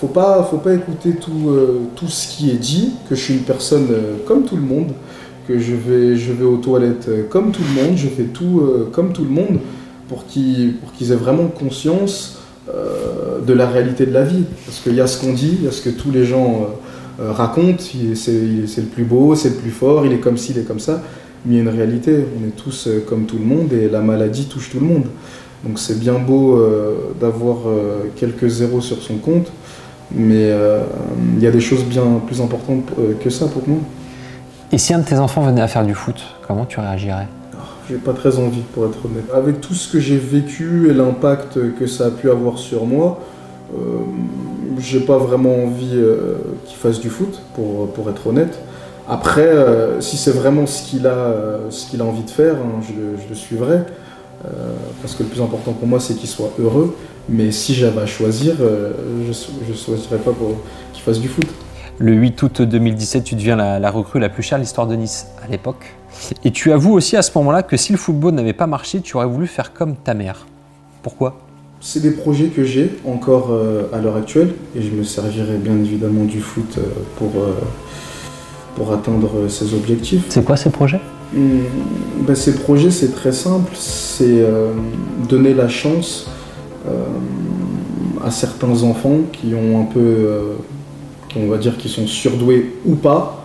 [0.00, 1.54] faut pas, faut pas écouter tout,
[1.96, 3.88] tout ce qui est dit, que je suis une personne
[4.26, 4.92] comme tout le monde,
[5.46, 8.62] que je vais, je vais aux toilettes comme tout le monde, je fais tout
[8.92, 9.58] comme tout le monde
[10.08, 10.76] pour qu'ils
[11.12, 12.37] aient vraiment conscience euh,
[13.48, 14.44] de la réalité de la vie.
[14.66, 16.68] Parce qu'il y a ce qu'on dit, il y a ce que tous les gens
[17.20, 17.82] euh, euh, racontent,
[18.14, 20.80] c'est le plus beau, c'est le plus fort, il est comme ci, il est comme
[20.80, 21.02] ça.
[21.44, 24.00] Mais il y a une réalité, on est tous comme tout le monde et la
[24.00, 25.04] maladie touche tout le monde.
[25.64, 26.60] Donc c'est bien beau
[27.20, 27.58] d'avoir
[28.16, 29.50] quelques zéros sur son compte,
[30.10, 30.52] mais
[31.36, 32.90] il y a des choses bien plus importantes
[33.22, 33.78] que ça pour moi.
[34.72, 37.28] Et si un de tes enfants venait à faire du foot, comment tu réagirais?
[37.88, 39.24] J'ai pas très envie, pour être honnête.
[39.34, 43.20] Avec tout ce que j'ai vécu et l'impact que ça a pu avoir sur moi,
[43.74, 43.78] euh,
[44.78, 46.34] j'ai pas vraiment envie euh,
[46.66, 48.58] qu'il fasse du foot, pour, pour être honnête.
[49.08, 53.34] Après, euh, si c'est vraiment ce qu'il a, a envie de faire, hein, je, le
[53.34, 53.78] suivrai.
[55.00, 56.94] parce que le plus important pour moi, c'est qu'il soit heureux.
[57.30, 60.32] Mais si j'avais à choisir, je ne choisirais pas
[60.92, 61.46] qu'il fasse du foot.
[62.00, 64.94] Le 8 août 2017, tu deviens la, la recrue la plus chère de l'histoire de
[64.94, 65.96] Nice à l'époque.
[66.44, 69.16] Et tu avoues aussi à ce moment-là que si le football n'avait pas marché, tu
[69.16, 70.46] aurais voulu faire comme ta mère.
[71.02, 71.40] Pourquoi?
[71.80, 75.76] C'est des projets que j'ai encore euh, à l'heure actuelle et je me servirai bien
[75.76, 76.82] évidemment du foot euh,
[77.16, 77.54] pour, euh,
[78.76, 80.22] pour atteindre ces objectifs.
[80.28, 81.00] C'est quoi ces projets?
[81.32, 81.62] Hmm,
[82.26, 83.72] ben, Ces projets, c'est très simple.
[83.74, 84.44] C'est
[85.28, 86.30] donner la chance
[88.24, 90.56] à certains enfants qui ont un peu,
[91.38, 93.38] on va dire, qui sont surdoués ou pas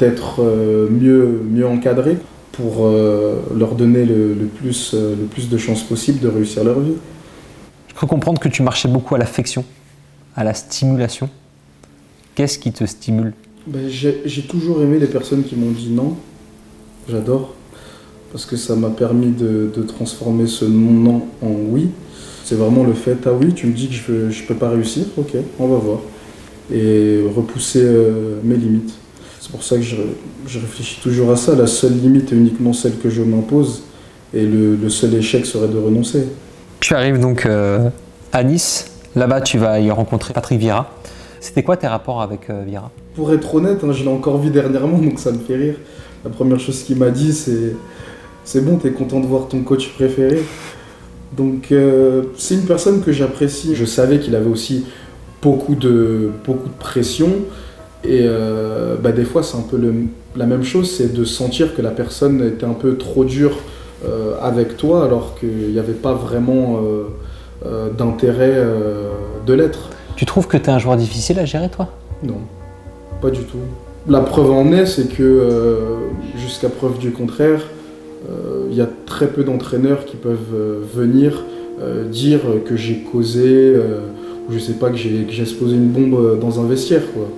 [0.00, 2.16] d'être euh, mieux, mieux encadrés
[2.52, 6.80] pour euh, leur donner le, plus, euh, le plus de chances possible de réussir leur
[6.80, 6.94] vie.
[7.88, 9.64] Je peux comprendre que tu marchais beaucoup à l'affection,
[10.34, 11.28] à la stimulation.
[12.34, 13.34] Qu'est-ce qui te stimule?
[13.66, 16.16] Ben, J'ai toujours aimé les personnes qui m'ont dit non.
[17.08, 17.54] J'adore.
[18.32, 21.90] Parce que ça m'a permis de, transformer ce non en oui.
[22.44, 25.04] C'est vraiment le fait, ah oui, tu me dis que je ne peux pas réussir,
[25.16, 25.98] ok, on va voir.
[26.72, 27.84] Et repousser
[28.44, 28.94] mes limites.
[29.50, 31.56] C'est pour ça que je, réfléchis toujours à ça.
[31.56, 33.82] La seule limite est uniquement celle que je m'impose.
[34.32, 36.28] Et le, seul échec serait de renoncer.
[36.78, 37.88] Tu arrives donc euh,
[38.32, 38.92] à Nice.
[39.16, 40.94] Là-bas, tu vas y rencontrer Patrick Vieira.
[41.40, 42.92] C'était quoi tes rapports avec euh, Vieira?
[43.16, 45.74] Pour être honnête, hein, je l'ai encore vu dernièrement, donc ça me fait rire.
[46.22, 47.74] La première chose qu'il m'a dit, c'est
[48.44, 50.42] C'est bon, t'es content de voir ton coach préféré.
[51.36, 53.74] Donc, euh, c'est une personne que j'apprécie.
[53.74, 54.84] Je savais qu'il avait aussi
[55.42, 57.30] beaucoup de, beaucoup de pression.
[58.04, 59.78] Et euh, bah, des fois, c'est un peu
[60.36, 63.58] la même chose, c'est de sentir que la personne était un peu trop dure
[64.06, 66.80] euh, avec toi, alors qu'il n'y avait pas vraiment
[67.66, 68.62] euh, d'intérêt
[69.46, 69.90] de l'être.
[70.16, 71.88] Tu trouves que tu es un joueur difficile à gérer, toi?
[72.22, 72.38] Non,
[73.20, 73.58] pas du tout.
[74.08, 75.46] La preuve en est, c'est que
[76.38, 77.60] jusqu'à preuve du contraire,
[78.70, 81.44] il y a très peu d'entraîneurs qui peuvent venir
[82.10, 83.76] dire que j'ai causé,
[84.52, 87.02] je sais pas, que j'ai explosé une bombe dans un vestiaire.
[87.12, 87.28] Quoi.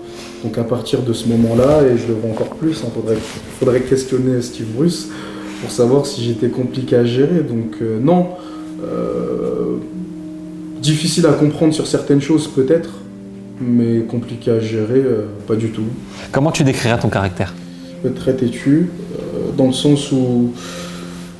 [0.42, 3.16] Donc à partir de ce moment-là, et je le vois encore plus, il hein,
[3.58, 5.08] faudrait, questionner Steve Bruce
[5.60, 7.40] pour savoir si j'étais compliqué à gérer.
[7.40, 8.30] Donc euh, non,
[8.82, 9.76] euh,
[10.80, 12.90] difficile à comprendre sur certaines choses peut-être,
[13.60, 15.84] mais compliqué à gérer, euh, pas du tout.
[16.32, 17.54] Comment tu décrirais ton caractère?
[18.16, 18.88] Très têtu,
[19.56, 20.50] dans le sens où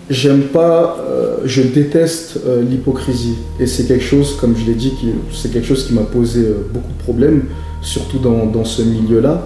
[0.09, 1.05] j'aime pas,
[1.45, 3.37] je déteste l'hypocrisie.
[3.61, 4.93] Et c'est quelque chose, comme je l'ai dit,
[5.33, 7.43] c'est quelque chose qui m'a posé beaucoup de problèmes
[7.83, 9.43] surtout dans, ce milieu-là.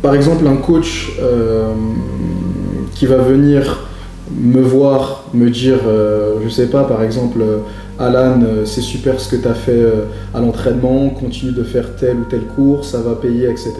[0.00, 1.74] Par exemple, un coach euh,
[2.94, 3.88] qui va venir
[4.30, 7.58] me voir, me dire, euh, je sais pas, par exemple, euh,
[7.98, 9.84] Alan, c'est super ce que tu as fait
[10.32, 13.74] à l'entraînement, continue de faire tel ou tel cours, ça va payer, etc.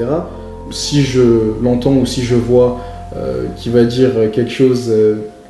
[0.70, 1.22] Si je
[1.62, 2.80] l'entends ou si je vois
[3.56, 4.92] qui va dire quelque chose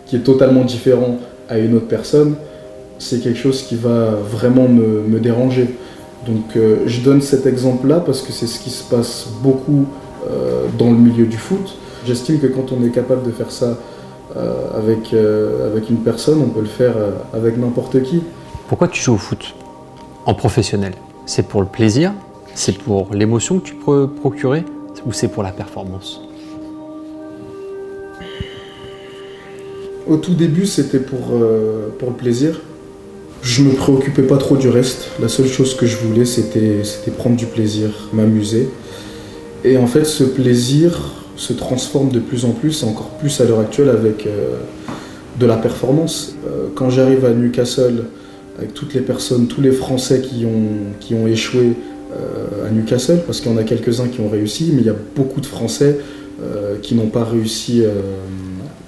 [0.07, 1.19] qui est totalement différent
[1.51, 2.37] à une autre personne,
[2.99, 5.69] c'est quelque chose qui va vraiment me déranger.
[6.27, 9.87] Donc euh, je donne cet exemple-là parce que c'est ce qui se passe beaucoup
[10.29, 11.77] euh, dans le milieu du foot.
[12.07, 13.79] J'estime que quand on est capable de faire ça
[14.37, 16.95] euh, avec, avec une personne, on peut le faire
[17.35, 18.23] avec n'importe qui.
[18.69, 19.55] Pourquoi tu joues au foot
[20.27, 20.93] en professionnel?
[21.27, 22.13] C'est pour le plaisir?
[22.55, 24.65] C'est pour l'émotion que tu peux procurer?
[25.07, 26.21] Ou c'est pour la performance?
[30.11, 31.39] Au tout début, c'était pour,
[32.01, 32.61] pour le plaisir.
[33.43, 35.09] Je me préoccupais pas trop du reste.
[35.23, 36.83] La seule chose que je voulais, c'était
[37.17, 38.69] prendre du plaisir, m'amuser.
[39.65, 43.61] Et en fait, ce plaisir, se transforme de plus en plus, encore plus à l'heure
[43.61, 44.27] actuelle avec
[45.39, 46.35] de la performance.
[46.75, 48.03] quand j'arrive à Newcastle,
[48.59, 51.75] avec toutes les personnes, tous les Français qui ont, qui ont échoué
[52.67, 54.97] à Newcastle, parce qu'il y en a quelques-uns qui ont réussi, mais il y a
[55.15, 55.99] beaucoup de Français
[56.83, 57.85] qui n'ont pas réussi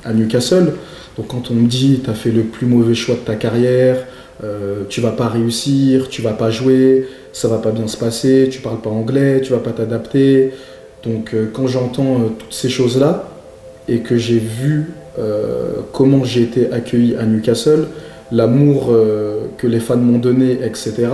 [0.04, 0.72] à Newcastle.
[1.16, 4.06] Donc quand on me dit tu as fait le plus mauvais choix de ta carrière,
[4.44, 8.48] euh, tu vas pas réussir, tu vas pas jouer, ça va pas bien se passer,
[8.50, 10.52] tu parles pas anglais, tu vas pas t'adapter.
[11.04, 13.28] Donc euh, quand j'entends euh, toutes ces choses-là
[13.88, 14.92] et que j'ai vu
[15.92, 17.88] comment j'ai été accueilli à Newcastle,
[18.30, 18.90] l'amour
[19.58, 21.08] que les fans m'ont donné, etc.,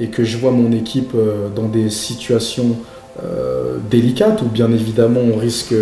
[0.00, 1.12] et que je vois mon équipe
[1.54, 2.74] dans des situations
[3.88, 5.72] délicates où bien évidemment on risque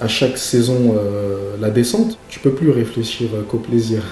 [0.00, 4.02] à chaque saison euh, la descente, tu peux plus réfléchir euh, qu'au plaisir.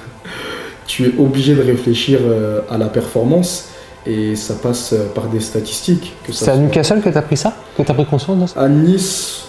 [0.87, 3.69] tu es obligé de réfléchir euh, à la performance
[4.07, 6.15] et ça passe par des statistiques.
[6.31, 7.55] C'est à Newcastle que tu as pris ça?
[7.77, 8.61] Que tu as pris conscience de ça?
[8.61, 9.47] À Nice,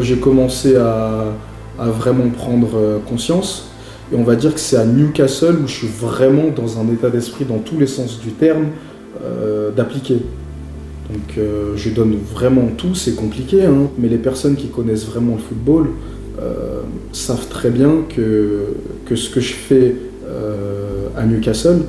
[0.00, 1.24] j'ai commencé à,
[1.78, 3.68] vraiment prendre conscience.
[4.12, 7.08] Et on va dire que c'est à Newcastle où je suis vraiment dans un état
[7.08, 8.66] d'esprit, dans tous les sens du terme,
[9.74, 10.20] d'appliquer.
[11.10, 13.88] Donc euh, je donne vraiment tout, c'est compliqué, hein.
[13.98, 15.88] mais les personnes qui connaissent vraiment le football
[16.40, 18.74] euh, savent très bien que,
[19.14, 19.96] ce que je fais
[20.28, 21.80] euh, à Newcastle,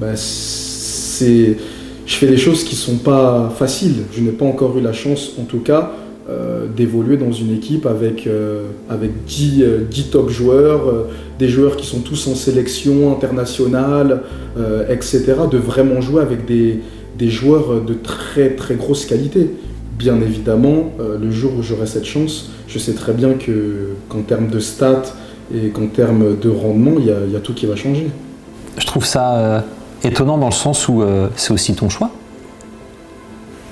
[0.00, 1.54] bah, je
[2.06, 4.04] fais des choses qui ne sont pas faciles.
[4.12, 5.92] Je n'ai pas encore eu la chance, en tout cas,
[6.76, 8.28] d'évoluer dans une équipe avec,
[8.88, 11.06] avec 10, 10, top joueurs,
[11.38, 14.22] des joueurs qui sont tous en sélection internationale,
[14.88, 16.80] etc., de vraiment jouer avec des,
[17.18, 19.50] des joueurs de très très grosse qualité.
[19.98, 24.20] Bien évidemment, euh, le jour où j'aurai cette chance, je sais très bien que qu'en
[24.20, 25.14] termes de stats
[25.52, 28.08] et qu'en termes de rendement, il y, a tout qui va changer.
[28.76, 29.60] Je trouve ça euh,
[30.04, 32.10] étonnant dans le sens où euh, c'est aussi ton choix.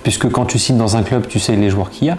[0.02, 2.18] Puisque quand tu signes dans un club, tu sais les joueurs qu'il y a.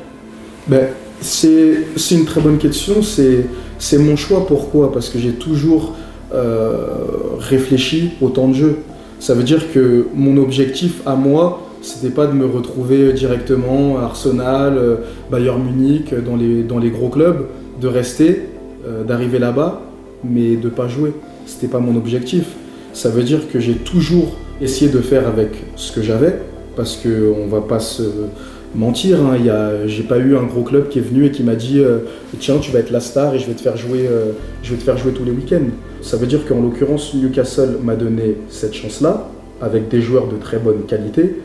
[0.67, 0.87] Ben,
[1.19, 3.01] c'est une très bonne question.
[3.01, 4.45] C'est mon choix.
[4.45, 4.91] Pourquoi?
[4.93, 5.93] Parce que j'ai toujours
[7.39, 8.79] réfléchi au temps de jeu.
[9.19, 14.03] Ça veut dire que mon objectif à moi, c'était pas de me retrouver directement à
[14.03, 14.95] Arsenal, euh,
[15.31, 17.45] Bayern Munich, dans les, dans les gros clubs,
[17.79, 18.49] de rester,
[18.85, 19.81] euh, d'arriver là-bas,
[20.23, 21.13] mais de pas jouer.
[21.45, 22.45] C'était pas mon objectif.
[22.93, 26.39] Ça veut dire que j'ai toujours essayé de faire avec ce que j'avais,
[26.75, 28.03] parce qu'on va pas se
[28.75, 29.19] mentir.
[29.21, 29.37] Hein.
[29.85, 31.99] J'ai pas eu un gros club qui est venu et qui m'a dit euh,
[32.39, 34.07] tiens tu vas être la star et je vais te faire jouer,
[34.63, 35.69] je vais te faire jouer tous les week-ends.
[36.01, 39.29] Ça veut dire qu'en l'occurrence, Newcastle m'a donné cette chance-là,
[39.61, 41.35] avec des joueurs de très bonne qualité,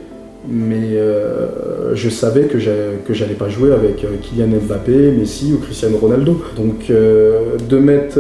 [0.49, 5.99] mais euh, je savais que j'allais pas jouer avec euh, Kylian Mbappé, Messi ou Cristiano
[5.99, 6.43] Ronaldo.
[6.57, 8.19] Donc euh, de mettre,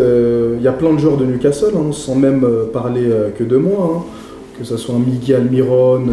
[0.56, 3.96] il y a plein de joueurs de Newcastle, hein, sans même parler que de moi,
[3.96, 4.02] hein,
[4.58, 6.04] que ce soit un Miguel Almiron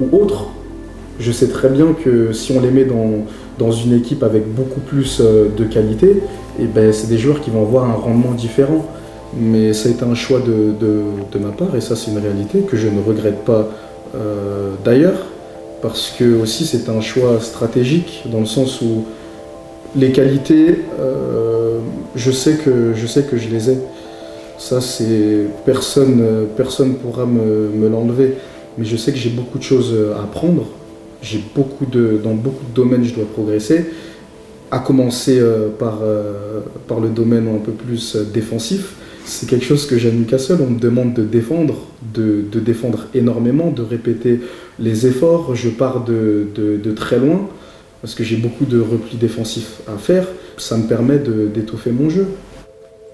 [0.00, 0.48] ou autre.
[1.20, 3.26] Je sais très bien que si on les met dans,
[3.58, 6.22] dans une équipe avec beaucoup plus de qualité,
[6.58, 8.84] et ben, c'est des joueurs qui vont avoir un rendement différent.
[9.34, 12.60] Mais ça a été un choix de, de, ma part, et ça c'est une réalité
[12.60, 13.66] que je ne regrette pas
[14.14, 15.26] euh, d'ailleurs,
[15.80, 19.04] parce que aussi c'est un choix stratégique, dans le sens où
[19.96, 21.78] les qualités, euh,
[22.14, 23.78] je, sais que, je sais que je les ai.
[24.58, 28.36] Ça, c'est personne personne pourra me, me l'enlever.
[28.78, 30.66] Mais je sais que j'ai beaucoup de choses à apprendre.
[31.22, 33.86] J'ai beaucoup de, dans beaucoup de domaines, je dois progresser
[34.72, 38.94] à commencer euh, par, euh, par le domaine un peu plus euh, défensif.
[39.26, 41.74] C'est quelque chose que j'ai à Newcastle, on me demande de défendre,
[42.14, 44.40] de, de, défendre énormément, de répéter
[44.78, 45.54] les efforts.
[45.54, 47.48] Je pars de, de, très loin
[48.00, 50.26] parce que j'ai beaucoup de replis défensifs à faire.
[50.56, 52.26] Ça me permet d'étoffer mon jeu.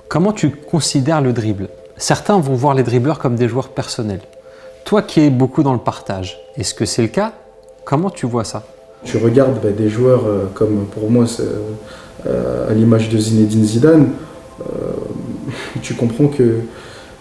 [0.09, 1.69] Comment tu considères le dribble?
[1.99, 4.23] Certains vont voir les dribbleurs comme des joueurs personnels.
[4.87, 7.35] Toi qui es beaucoup dans le partage, est-ce que c'est le cas?
[7.89, 8.65] Comment tu vois ça?
[9.03, 11.25] Tu regardes bah, des joueurs euh, comme pour moi,
[12.27, 14.09] euh, à l'image de Zinedine Zidane,
[14.61, 14.93] euh,
[15.83, 16.57] tu comprends que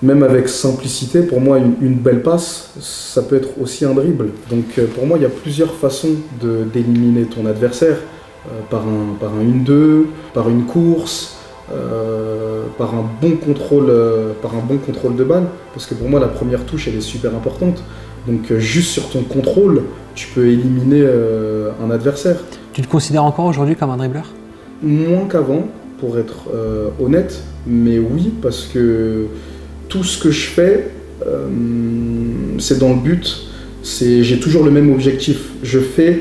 [0.02, 4.32] même avec simplicité, pour moi, une, belle passe, ça peut être aussi un dribble.
[4.50, 7.98] Donc pour moi, il y a plusieurs façons d'éliminer ton adversaire.
[8.70, 10.04] par un, par un 1-2,
[10.34, 11.38] par une course,
[12.78, 13.92] par, un bon contrôle,
[14.42, 15.48] par un bon contrôle de balle.
[15.74, 17.82] Parce que pour moi, la première touche, elle est super importante.
[18.28, 22.38] Donc juste sur ton contrôle, tu peux éliminer euh, un adversaire.
[22.73, 24.25] Tu te considères encore aujourd'hui comme un dribbleur?
[24.84, 25.67] Moins qu'avant,
[26.00, 29.28] pour être euh, honnête, mais oui, parce que
[29.88, 30.90] tout ce que je fais,
[31.25, 31.48] euh,
[32.60, 33.48] c'est dans le but,
[33.84, 35.52] j'ai toujours le même objectif.
[35.63, 36.19] Je fais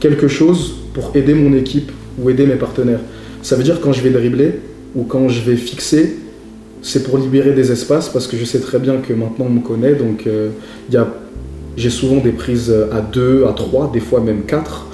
[0.00, 3.00] quelque chose pour aider mon équipe ou aider mes partenaires.
[3.42, 4.58] Ça veut dire quand je vais dribbler
[4.96, 6.16] ou quand je vais fixer,
[6.82, 9.60] c'est pour libérer des espaces parce que je sais très bien que maintenant on me
[9.60, 11.06] connaît, donc il y a
[11.76, 14.86] j'ai souvent des prises à 2, à 3, des fois même 4.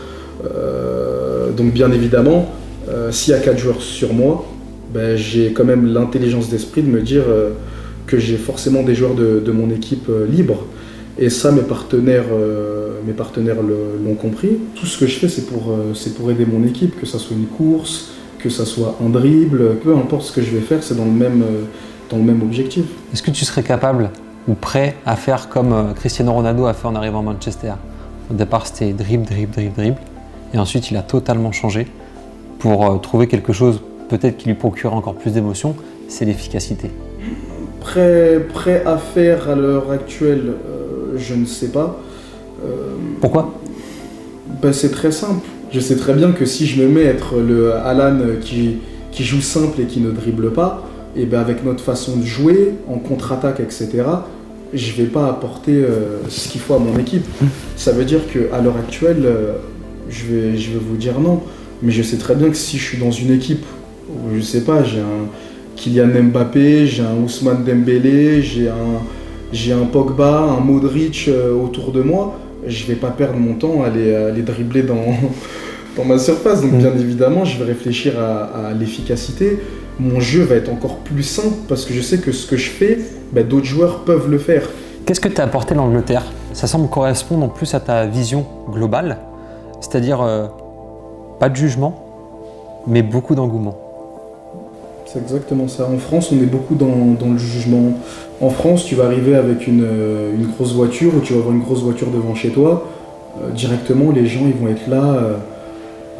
[0.45, 2.51] Euh, donc bien évidemment,
[3.11, 4.47] s'il y a 4 joueurs sur moi,
[4.93, 7.23] ben, j'ai quand même l'intelligence d'esprit de me dire
[8.07, 10.65] que j'ai forcément des joueurs de, mon équipe libres.
[11.19, 12.25] Et ça, mes partenaires,
[13.07, 14.59] mes partenaires l'ont compris.
[14.75, 15.73] Tout ce que je fais, c'est pour,
[16.17, 18.11] pour aider mon équipe, que ça soit une course,
[18.43, 21.11] que ça soit un dribble, peu importe ce que je vais faire, c'est dans le
[22.11, 22.85] dans le même objectif.
[23.13, 24.11] Est-ce que tu serais capable
[24.49, 27.73] ou prêt à faire comme euh, Cristiano Ronaldo a fait en arrivant à Manchester.
[28.31, 30.01] Au départ, c'était dribble, dribble, dribble, dribble.
[30.55, 31.87] Et ensuite, il a totalement changé
[32.59, 35.77] pour euh, trouver quelque chose peut-être qui lui procure encore plus d'émotion,
[36.09, 36.91] c'est l'efficacité.
[37.81, 41.97] Prêt, prêt à faire à l'heure actuelle, euh, je ne sais pas.
[43.23, 43.55] Pourquoi?
[44.61, 45.47] Ben, C'est très simple.
[45.73, 48.79] Je sais très bien que si je me mets à être le Alan qui,
[49.13, 50.83] qui joue simple et qui ne dribble pas,
[51.17, 54.05] et bien avec notre façon de jouer, en contre-attaque, etc.,
[54.73, 57.27] je vais pas apporter euh, ce qu'il faut à mon équipe.
[57.41, 57.47] Mmh.
[57.77, 59.55] Ça veut dire qu'à l'heure actuelle, euh,
[60.09, 61.41] je, vais, je vais vous dire non.
[61.83, 63.65] Mais je sais très bien que si je suis dans une équipe
[64.09, 65.27] où, je sais pas, j'ai un
[65.77, 69.01] Kylian Mbappé, j'ai un Ousmane Dembélé, j'ai un,
[69.53, 73.83] j'ai un Pogba, un Modric euh, autour de moi, je vais pas perdre mon temps
[73.83, 75.17] à les, dribbler dans,
[75.97, 76.61] dans ma surface.
[76.61, 76.79] Donc mmh.
[76.79, 79.59] bien évidemment, je vais réfléchir à, à l'efficacité
[80.01, 82.71] mon jeu va être encore plus simple parce que je sais que ce que je
[82.71, 82.99] fais,
[83.33, 84.69] bah, d'autres joueurs peuvent le faire.
[85.05, 86.25] Qu'est-ce que tu as apporté l'Angleterre?
[86.53, 89.19] Ça semble correspondre en plus à ta vision globale,
[89.81, 90.47] c'est-à-dire euh,
[91.39, 93.77] pas de jugement, mais beaucoup d'engouement.
[95.07, 95.89] C'est exactement ça.
[95.93, 97.99] En France, on est beaucoup dans, le jugement.
[98.41, 101.63] En France, tu vas arriver avec une, euh, grosse voiture ou tu vas avoir une
[101.63, 102.87] grosse voiture devant chez toi.
[103.43, 105.21] Euh, directement, les gens ils vont être là.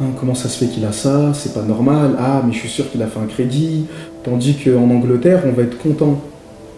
[0.01, 1.31] Hein, comment ça se fait qu'il a ça?
[1.35, 2.15] C'est pas normal.
[2.17, 3.85] Ah, mais je suis sûr qu'il a fait un crédit.
[4.23, 6.19] Tandis qu'en Angleterre, on va être content.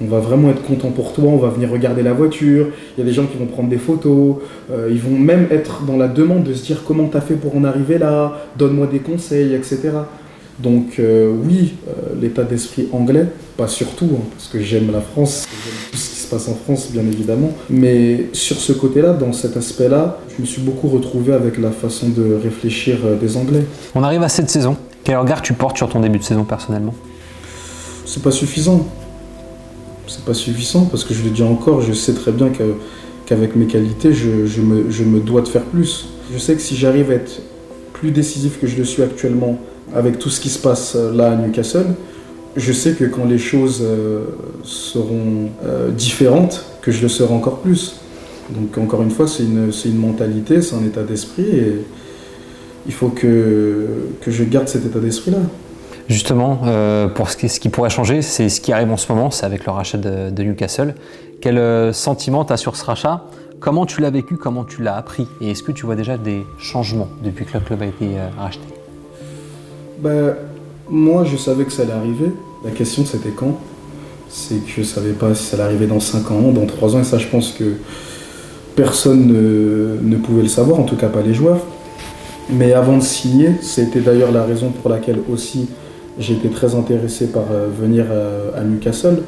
[0.02, 2.68] On va vraiment être content pour toi, on va venir regarder la voiture,
[2.98, 4.38] il y a des gens qui vont prendre des photos,
[4.72, 7.56] euh, ils vont même être dans la demande de se dire comment t'as fait pour
[7.56, 9.92] en arriver là, donne-moi des conseils, etc.
[10.60, 15.48] Donc euh, oui, euh, l'état d'esprit anglais, pas surtout, hein, parce que j'aime la France,
[16.24, 20.48] se passe en France bien évidemment, mais sur ce côté-là, dans cet aspect-là, je me
[20.48, 23.66] suis beaucoup retrouvé avec la façon de réfléchir euh, des Anglais.
[23.96, 24.78] On arrive à cette saison.
[25.04, 26.94] Quel regard tu portes sur ton début de saison personnellement?
[28.06, 28.88] C'est pas suffisant.
[30.08, 32.50] C'est pas suffisant parce que je le dis encore, je sais très bien
[33.26, 36.08] qu'avec mes qualités, je, me, je me dois de faire plus.
[36.34, 37.42] Je sais que si j'arrive à être
[37.94, 39.58] plus décisif que je le suis actuellement
[39.96, 41.88] avec tout ce qui se passe euh, là à Newcastle,
[42.56, 44.26] je sais que quand les choses euh,
[44.64, 47.96] seront euh, différentes, que je le serai encore plus.
[48.50, 51.86] Donc encore une fois, c'est une, une, mentalité, c'est un état d'esprit et
[52.86, 53.88] il faut que,
[54.22, 55.40] que je garde cet état d'esprit-là.
[56.10, 56.60] Justement,
[57.16, 59.46] pour ce qui, ce qui, pourrait changer, c'est ce qui arrive en ce moment, c'est
[59.46, 60.94] avec le rachat de, de Newcastle.
[61.40, 63.24] Quel sentiment tu as sur ce rachat?
[63.62, 64.36] Comment tu l'as vécu?
[64.36, 65.26] Comment tu l'as appris?
[65.40, 68.68] Et est-ce que tu vois déjà des changements depuis que le club a été racheté?
[70.00, 70.36] Ben,
[70.90, 72.32] Moi, je savais que ça allait arriver.
[72.64, 73.58] La question, c'était quand?
[74.30, 76.96] C'est que je ne savais pas si ça allait arriver dans 5 ans, dans 3
[76.96, 77.76] ans, et ça, je pense que
[78.76, 81.60] personne ne, pouvait le savoir, en tout cas pas les joueurs.
[82.50, 85.68] Mais avant de signer, c'était d'ailleurs la raison pour laquelle aussi
[86.20, 89.20] j'étais très intéressé par euh, venir euh, à, Newcastle,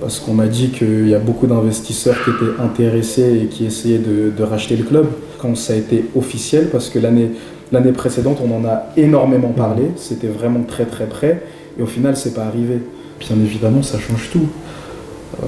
[0.00, 3.98] parce qu'on m'a dit qu'il y a beaucoup d'investisseurs qui étaient intéressés et qui essayaient
[3.98, 5.06] de, de, racheter le club.
[5.38, 7.30] Quand ça a été officiel, parce que l'année
[7.72, 11.42] L'année précédente, on en a énormément parlé, c'était vraiment très très près,
[11.78, 12.80] et au final, c'est pas arrivé.
[13.20, 14.48] Bien évidemment, ça change tout.
[15.42, 15.46] Euh,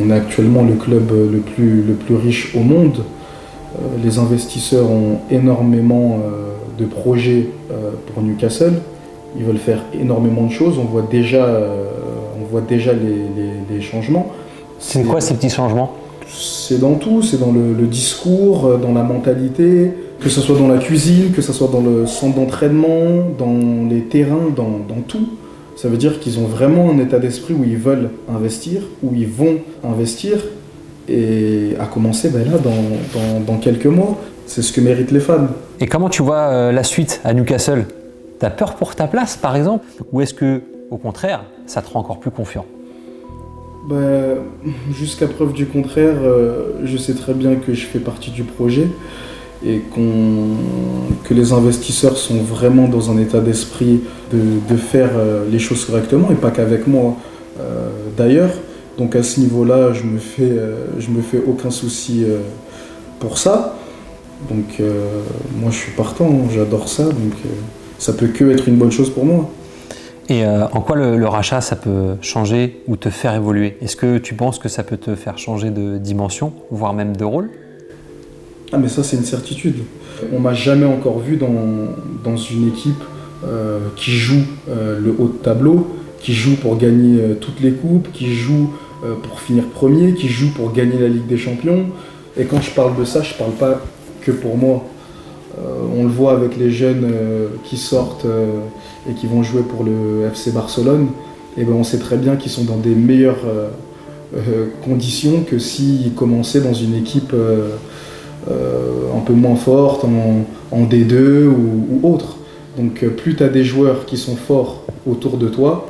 [0.00, 2.98] on est actuellement le club le plus, le plus riche au monde.
[2.98, 7.48] Euh, les investisseurs ont énormément euh, de projets
[8.06, 8.74] pour Newcastle.
[9.36, 10.78] Ils veulent faire énormément de choses.
[10.78, 11.46] On voit déjà,
[12.40, 14.26] on voit déjà les, changements.
[14.78, 15.94] C'est quoi ces petits changements?
[16.26, 20.78] C'est dans tout, c'est dans le, discours, dans la mentalité, que ce soit dans la
[20.78, 25.28] cuisine, que ce soit dans le centre d'entraînement, dans les terrains, dans, tout.
[25.76, 29.26] Ça veut dire qu'ils ont vraiment un état d'esprit où ils veulent investir, où ils
[29.26, 30.36] vont investir,
[31.08, 34.18] et à commencer ben là, dans, dans, quelques mois.
[34.46, 35.48] C'est ce que méritent les fans.
[35.80, 37.86] Et comment tu vois euh, la suite à Newcastle?
[38.38, 39.86] T'as peur pour ta place, par exemple?
[40.12, 40.60] Ou est-ce que,
[40.90, 42.66] au contraire, ça te rend encore plus confiant?
[43.88, 44.38] Ben,
[44.92, 48.88] Jusqu'à preuve du contraire, euh, je sais très bien que je fais partie du projet
[49.64, 49.82] et
[51.24, 54.00] que les investisseurs sont vraiment dans un état d'esprit
[54.32, 57.16] de, faire euh, les choses correctement et pas qu'avec moi
[57.58, 58.52] euh, d'ailleurs.
[58.96, 62.24] Donc à ce niveau-là, je me fais, euh, me fais aucun souci
[63.18, 63.76] pour ça.
[64.48, 64.80] Donc
[65.60, 67.34] moi je suis partant, j'adore ça, donc
[67.98, 69.50] ça peut que être une bonne chose pour moi.
[70.30, 73.76] Et en quoi le, rachat, ça peut changer ou te faire évoluer?
[73.82, 77.24] Est-ce que tu penses que ça peut te faire changer de dimension, voire même de
[77.24, 77.50] rôle?
[78.72, 79.76] Ah mais ça c'est une certitude.
[80.32, 81.48] On m'a jamais encore vu dans,
[82.24, 83.02] dans une équipe
[83.42, 85.86] euh, qui joue euh, le haut de tableau,
[86.20, 88.70] qui joue pour gagner euh, toutes les coupes, qui joue
[89.22, 91.86] pour finir premier, qui joue pour gagner la Ligue des Champions.
[92.36, 93.80] Et quand je parle de ça, je parle pas
[94.20, 94.84] que pour moi.
[95.96, 97.10] on le voit avec les jeunes
[97.64, 98.26] qui sortent
[99.08, 101.06] et qui vont jouer pour le FC Barcelone.
[101.56, 103.46] Et ben on sait très bien qu'ils sont dans des meilleures
[104.84, 107.34] conditions que s'ils commençaient dans une équipe
[108.48, 112.36] un peu moins forte, en, D2 ou autre.
[112.76, 115.88] Donc euh, plus tu as des joueurs qui sont forts autour de toi,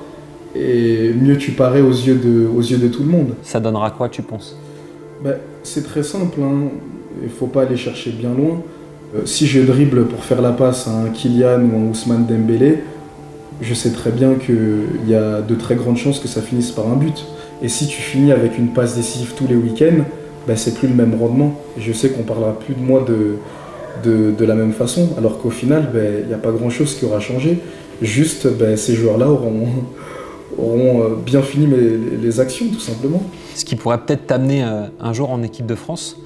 [0.55, 3.35] et mieux tu parais aux yeux de, aux yeux de tout le monde.
[3.43, 4.57] Ça donnera quoi, tu penses?
[5.23, 6.71] Ben, C'est très simple, hein.
[7.21, 8.63] il ne faut pas aller chercher bien loin.
[9.15, 12.79] Euh, si je dribble pour faire la passe à un Kylian ou un Ousmane Dembélé,
[13.61, 16.89] je sais très bien qu'il y a de très grandes chances que ça finisse par
[16.89, 17.27] un but.
[17.63, 20.05] Et si tu finis avec une passe décisive tous les week-ends,
[20.47, 21.61] ben, c'est plus le même rendement.
[21.79, 23.37] Je sais qu'on parlera plus de moi de,
[24.03, 27.21] de, la même façon, alors qu'au final, il ben, n'y a pas grand-chose qui aura
[27.21, 27.59] changé.
[28.03, 29.69] Juste, ben, ces joueurs-là auront,
[30.59, 31.69] auront, euh, bien fini
[32.23, 33.23] les, actions, tout simplement.
[33.55, 36.17] Ce qui pourrait peut-être t'amener euh, un jour en équipe de France,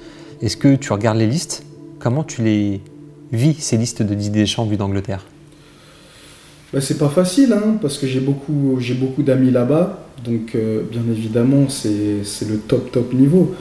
[0.41, 1.65] est-ce que tu regardes les listes?
[1.99, 2.81] Comment tu les
[3.33, 5.25] vis, ces listes de Didier Deschamps vues d'Angleterre?
[6.73, 11.03] Ben, C'est pas facile, hein, parce que j'ai beaucoup, beaucoup d'amis là-bas, donc euh, bien
[11.11, 13.55] évidemment, c'est le top, top niveau.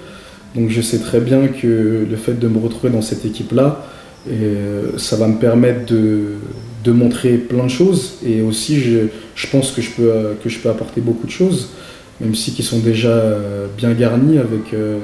[0.55, 3.83] Donc je sais très bien que le fait de me retrouver dans cette équipe-là,
[4.29, 9.81] euh, ça va me permettre de, montrer plein de choses et aussi je, pense que
[9.81, 11.69] je, peux, que je peux apporter beaucoup de choses,
[12.21, 14.99] même si qui sont déjà euh, bien garnis avec, euh,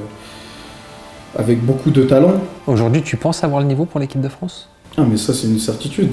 [1.36, 2.34] avec beaucoup de talent.
[2.68, 4.70] Aujourd'hui, tu penses avoir le niveau pour l'équipe de France?
[4.98, 6.12] Ah mais ça c'est une certitude.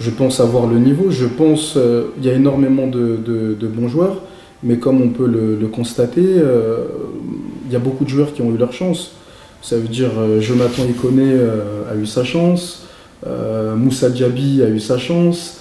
[0.00, 1.76] Je pense avoir le niveau, je pense
[2.18, 4.22] il y a énormément de, bons joueurs,
[4.62, 6.40] mais comme on peut le, constater,
[7.72, 9.12] y a beaucoup de joueurs qui ont eu leur chance.
[9.62, 12.84] Ça veut dire euh, Jonathan Iconé euh, a eu sa chance,
[13.26, 15.60] euh, Moussa Diaby a eu sa chance,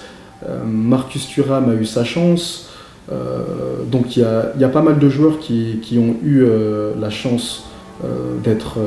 [0.65, 2.69] Marcus Thuram a eu sa chance.
[3.91, 6.45] donc il y, a, pas mal de joueurs qui, ont eu
[6.97, 7.63] la chance
[8.43, 8.77] d'être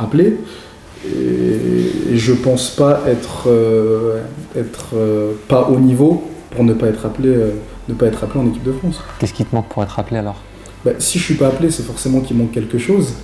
[0.00, 0.38] appelés.
[1.04, 3.50] Et, je pense pas être,
[4.56, 4.94] être
[5.48, 7.36] pas au niveau pour ne pas être appelé,
[7.88, 9.02] ne pas être appelé en équipe de France.
[9.18, 10.40] Qu'est-ce qui te manque pour être appelé alors?
[10.84, 13.14] Bah, si je suis pas appelé, c'est forcément qu'il manque quelque chose.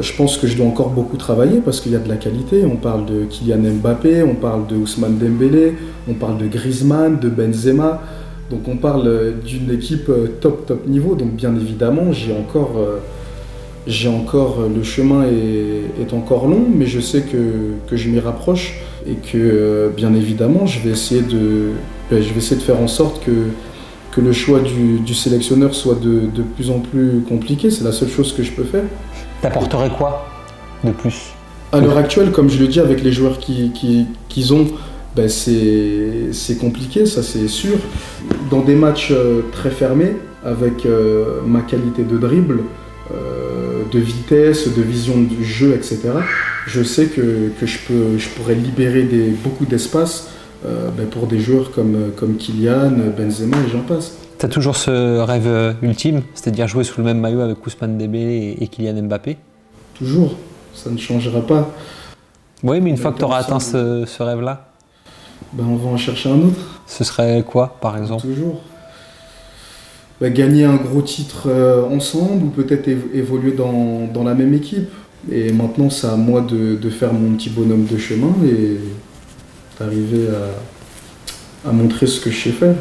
[0.00, 2.64] Je pense que je dois encore beaucoup travailler parce qu'il y a de la qualité.
[2.64, 5.74] On parle de Kylian Mbappé, on parle de Ousmane Dembélé,
[6.08, 8.02] on parle de Griezmann, de Benzema.
[8.50, 11.14] Donc on parle d'une équipe euh, top top niveau.
[11.14, 12.98] Donc bien évidemment, j'ai encore, euh,
[13.86, 18.08] j'ai encore euh, le chemin est, est, encore long, mais je sais que, que je
[18.08, 21.70] m'y rapproche et que bien évidemment, je vais essayer de,
[22.10, 23.30] ben, je vais essayer de faire en sorte que
[24.14, 27.70] que le choix du, sélectionneur soit de, plus en plus compliqué.
[27.70, 28.84] C'est la seule chose que je peux faire.
[29.42, 30.26] T'apporterais quoi
[30.84, 31.32] de plus
[31.72, 34.66] À l'heure actuelle, comme je le dis, avec les joueurs qu'ils ont,
[35.16, 37.76] ben c'est compliqué, ça c'est sûr.
[38.50, 42.60] Dans des matchs euh, très fermés, avec euh, ma qualité de dribble,
[43.12, 46.00] euh, de vitesse, de vision du jeu, etc.,
[46.66, 50.30] je sais que, je, peux, je pourrais libérer des, beaucoup d'espace
[50.64, 54.16] ben, pour des joueurs comme, comme Kylian, Benzema et j'en passe.
[54.38, 57.96] Tu as toujours ce rêve euh, ultime, c'est-à-dire jouer sous le même maillot avec Ousmane
[57.96, 59.36] Dembélé et Kylian Mbappé?
[59.94, 60.34] Toujours,
[60.74, 61.70] ça ne changera pas.
[62.62, 64.72] Oui, mais une fois que tu auras atteint ce, rêve-là
[65.52, 66.82] ben, On va en chercher un autre.
[66.86, 68.22] Ce serait quoi, par exemple?
[68.22, 68.60] Toujours.
[70.20, 74.90] Ben, gagner un gros titre euh, ensemble ou peut-être évoluer dans, dans, la même équipe.
[75.30, 78.78] Et maintenant, c'est à moi de, de, faire mon petit bonhomme de chemin et
[79.78, 80.28] d'arriver
[81.66, 82.74] à, montrer ce que je sais faire.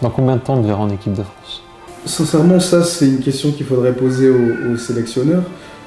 [0.00, 1.62] Dans combien de temps tu verras en équipe de France?
[2.04, 5.44] Sincèrement, ça c'est une question qu'il faudrait poser aux, sélectionneurs.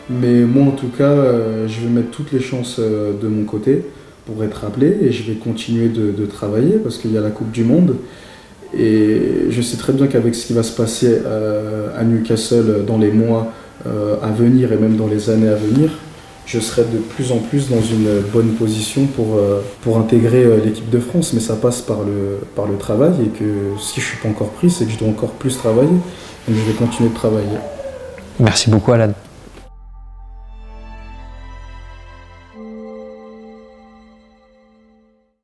[0.10, 3.44] Mais moi en tout cas, euh, je vais mettre toutes les chances euh, de mon
[3.44, 3.84] côté
[4.26, 7.52] pour être appelé et je vais continuer de, travailler parce qu'il y a la Coupe
[7.52, 7.96] du Monde.
[8.78, 12.98] Et je sais très bien qu'avec ce qui va se passer euh, à Newcastle dans
[12.98, 13.52] les mois
[14.24, 15.92] à venir et même dans les années à venir,
[16.46, 19.62] je serai de plus en plus dans une bonne position pour, euh,
[19.98, 21.34] intégrer euh, l'équipe de France.
[21.34, 24.30] Mais ça passe par le, par le travail et que si je ne suis pas
[24.30, 25.90] encore pris, c'est que je dois encore plus travailler.
[25.90, 27.58] Donc je vais continuer de travailler.
[28.40, 29.14] Merci beaucoup Alan.